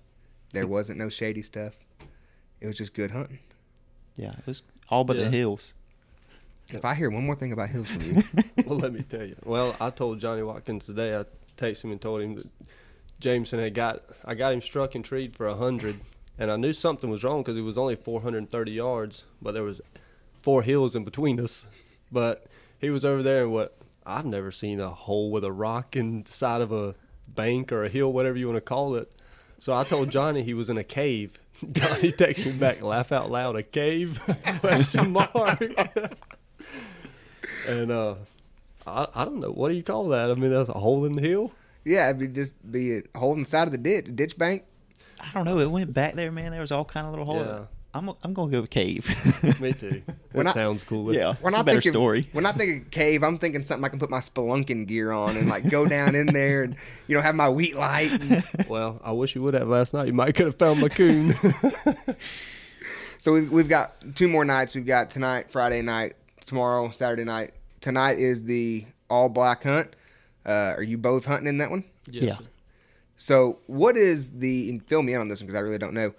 [0.53, 1.75] There wasn't no shady stuff.
[2.61, 3.39] It was just good hunting.
[4.17, 5.25] yeah, it was all but Yeah.
[5.25, 5.75] the hills.
[6.71, 8.23] If I hear one more thing about hills from you,
[8.67, 9.37] well, let me tell you.
[9.45, 11.15] Well, I told Johnny Watkins today.
[11.17, 11.25] I
[11.57, 12.49] texted him and told him that
[13.21, 14.03] Jameson had got.
[14.25, 16.01] I got him struck and treed for a hundred,
[16.37, 19.81] and I knew something was wrong because it was only 430 yards, but there was
[20.43, 21.67] four hills in between us.
[22.11, 22.47] But
[22.87, 23.77] he was over there, and what
[24.07, 26.95] I've never seen a hole with a rock inside of a
[27.27, 29.11] bank or a hill, whatever you want to call it.
[29.59, 31.41] So I told Johnny he was in a cave.
[31.73, 34.23] Johnny texted me back, laugh out loud, a cave?
[34.61, 35.33] Question mark.
[37.69, 38.15] and uh,
[38.87, 40.31] I, I don't know what do you call that.
[40.31, 41.51] I mean, that's a hole in the hill.
[41.85, 44.63] yeah, it'd be just be a hole inside of the ditch, ditch bank.
[45.21, 45.59] I don't know.
[45.59, 46.53] It went back there, man.
[46.53, 47.47] There was all kind of little holes.
[47.47, 47.65] Yeah.
[47.97, 49.07] I'm I'm gonna go with cave.
[49.61, 50.03] Me too.
[50.37, 51.15] That When I- sounds cool.
[51.15, 52.29] yeah, When it's I a better think of, story.
[52.33, 55.37] When I think of cave, I'm thinking something I can put my spelunking gear on
[55.37, 56.77] and like go down in there and
[57.07, 58.11] you know have my wheat light.
[58.13, 60.09] And, Well, I wish you would have last night.
[60.09, 61.33] You might could have found my coon.
[63.19, 64.75] so we've, we've got two more nights.
[64.75, 67.55] We've got tonight, Friday night, tomorrow, Saturday night.
[67.81, 69.95] Tonight is the all black hunt.
[70.45, 71.85] Uh, are you both hunting in that one?
[72.11, 72.37] Yeah.
[73.17, 75.95] So, what is the and fill me in on this one because I really don't
[75.95, 76.13] know.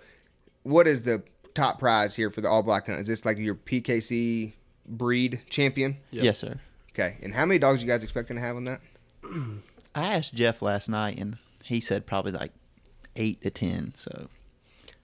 [0.63, 1.21] What is the
[1.57, 2.99] top prize here for the all black hunt?
[2.99, 4.53] Is this like your PKC
[4.87, 5.97] breed champion?
[6.11, 6.23] Yep.
[6.23, 6.59] Yes, sir.
[6.93, 8.81] Okay, and how many dogs you guys expecting to have on that?
[9.95, 12.51] I asked Jeff last night, and he said probably like
[13.15, 13.93] eight to ten.
[13.95, 14.27] So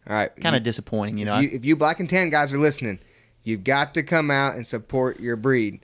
[0.07, 1.37] All right, kind of disappointing, you know.
[1.37, 2.99] if you, if you black and tan guys are listening,
[3.43, 5.81] you've got to come out and support your breed.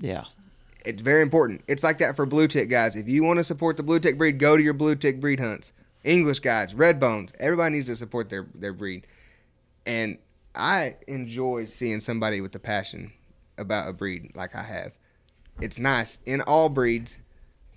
[0.00, 0.24] yeah,
[0.86, 1.62] It's very important.
[1.68, 2.96] It's like that for blue tick guys.
[2.96, 5.40] If you want to support the blue tick breed, go to your blue tick breed
[5.40, 5.72] hunts.
[6.04, 9.06] English guys, red bones, everybody needs to support their their breed.
[9.86, 10.18] And
[10.54, 13.12] I enjoy seeing somebody with a passion
[13.58, 14.92] about a breed like I have.
[15.60, 17.18] It's nice in all breeds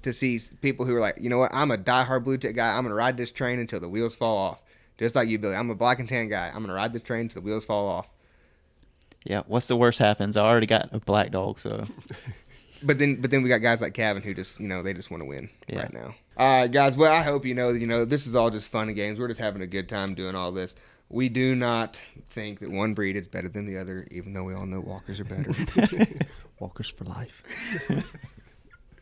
[0.03, 2.75] to see people who are like, you know what, I'm a diehard blue tick guy.
[2.77, 4.61] I'm gonna ride this train until the wheels fall off.
[4.97, 5.55] Just like you, Billy.
[5.55, 6.47] I'm a black and tan guy.
[6.53, 8.13] I'm gonna ride this train until the wheels fall off.
[9.25, 9.41] yeah.
[9.47, 10.37] What's the worst happens?
[10.37, 11.83] I already got a black dog, so
[12.83, 15.09] But then, but then we got guys like Cavin who just, you know, they just
[15.09, 15.79] want to win Yeah.
[15.79, 16.13] right now.
[16.37, 16.95] All right, guys.
[16.97, 19.17] Well, I hope you know you know this is all just fun and games.
[19.19, 20.75] We're just having a good time doing all this.
[21.09, 24.53] We do not think that one breed is better than the other, even though we
[24.53, 25.51] all know walkers are better.
[26.59, 27.43] Walkers for life.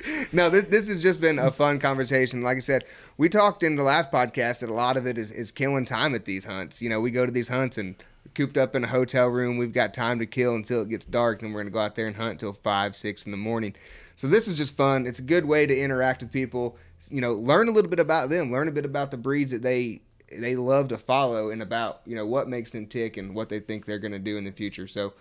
[0.34, 2.42] no, this this has just been a fun conversation.
[2.42, 2.84] Like I said,
[3.18, 6.16] we talked in the last podcast that a lot of it is, is killing time
[6.16, 6.82] at these hunts.
[6.82, 7.96] You know, we go to these hunts and
[8.36, 9.58] cooped up in a hotel room.
[9.58, 12.08] We've got time to kill until it gets dark, and we're gonna go out there
[12.08, 13.76] and hunt until five, six in the morning.
[14.16, 15.08] So this is just fun.
[15.08, 16.78] It's a good way to interact with people.
[17.10, 19.62] You know, learn a little bit about them, learn a bit about the breeds that
[19.62, 20.02] they
[20.38, 23.60] they love to follow, and about you know what makes them tick and what they
[23.60, 24.88] think they're gonna do in the future.
[24.88, 25.14] So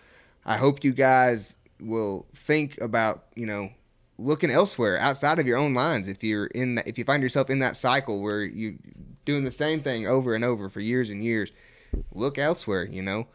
[0.44, 3.70] I hope you guys will think about you know
[4.18, 6.08] looking elsewhere outside of your own lines.
[6.08, 8.74] If you're in if you find yourself in that cycle where you're
[9.24, 11.52] doing the same thing over and over for years and years
[12.12, 13.26] look elsewhere you know.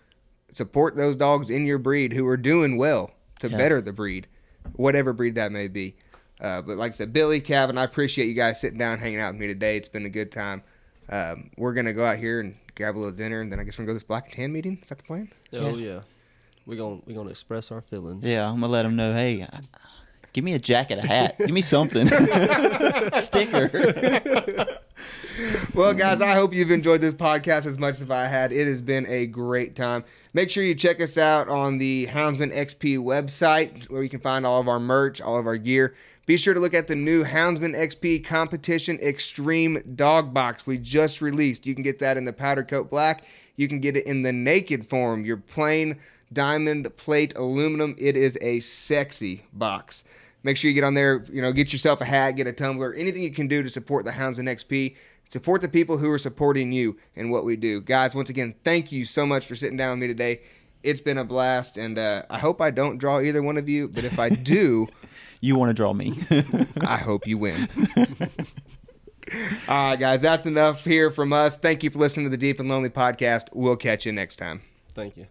[0.53, 3.57] Support those dogs in your breed who are doing well to Yeah.
[3.57, 4.27] better the breed
[4.75, 5.95] whatever breed that may be.
[6.41, 9.33] Uh, but like i said billy Cavin, i appreciate you guys sitting down hanging out
[9.33, 9.75] with me today.
[9.77, 10.61] It's been a good time
[11.09, 13.77] um, we're gonna go out here and grab a little dinner and then i guess
[13.77, 16.01] we're gonna go to this black and tan meeting is that the plan Oh yeah.
[16.65, 18.25] We're gonna we're gonna express our feelings.
[18.25, 19.13] yeah, I'm gonna let them know.
[19.13, 19.61] Hey, I-
[20.33, 22.07] give me a jacket, a hat, give me something,
[23.21, 23.69] sticker.
[25.75, 28.51] Well, guys, I hope you've enjoyed this podcast as much as I had.
[28.51, 30.03] It has been a great time.
[30.33, 34.45] Make sure you check us out on the Houndsman XP website where you can find
[34.47, 35.93] all of our merch, all of our gear.
[36.27, 41.21] Be sure to look at the new Houndsman XP Competition Extreme Dog Box we just
[41.21, 41.65] released.
[41.65, 43.23] You can get that in the powder coat black.
[43.55, 45.97] You can get it in the naked form, your plain
[46.33, 47.95] diamond plate aluminum.
[47.97, 50.03] It is a sexy box.
[50.43, 52.93] Make sure you get on there, you know, get yourself a hat, get a tumbler,
[52.93, 54.97] anything you can do to support the Houndsman XP.
[55.29, 57.79] Support the people who are supporting you and what we do.
[57.79, 60.41] Guys, once again, thank you so much for sitting down with me today.
[60.83, 63.87] It's been a blast, and uh, I hope I don't draw either one of you,
[63.87, 64.89] but if I do,
[65.41, 66.19] You want to draw me?
[66.81, 67.69] I hope you win.
[69.67, 71.57] All right, guys, that's enough here from us.
[71.57, 73.45] Thank you for listening to the Deep and Lonely podcast.
[73.53, 74.61] We'll catch you next time.
[74.93, 75.27] Thank you.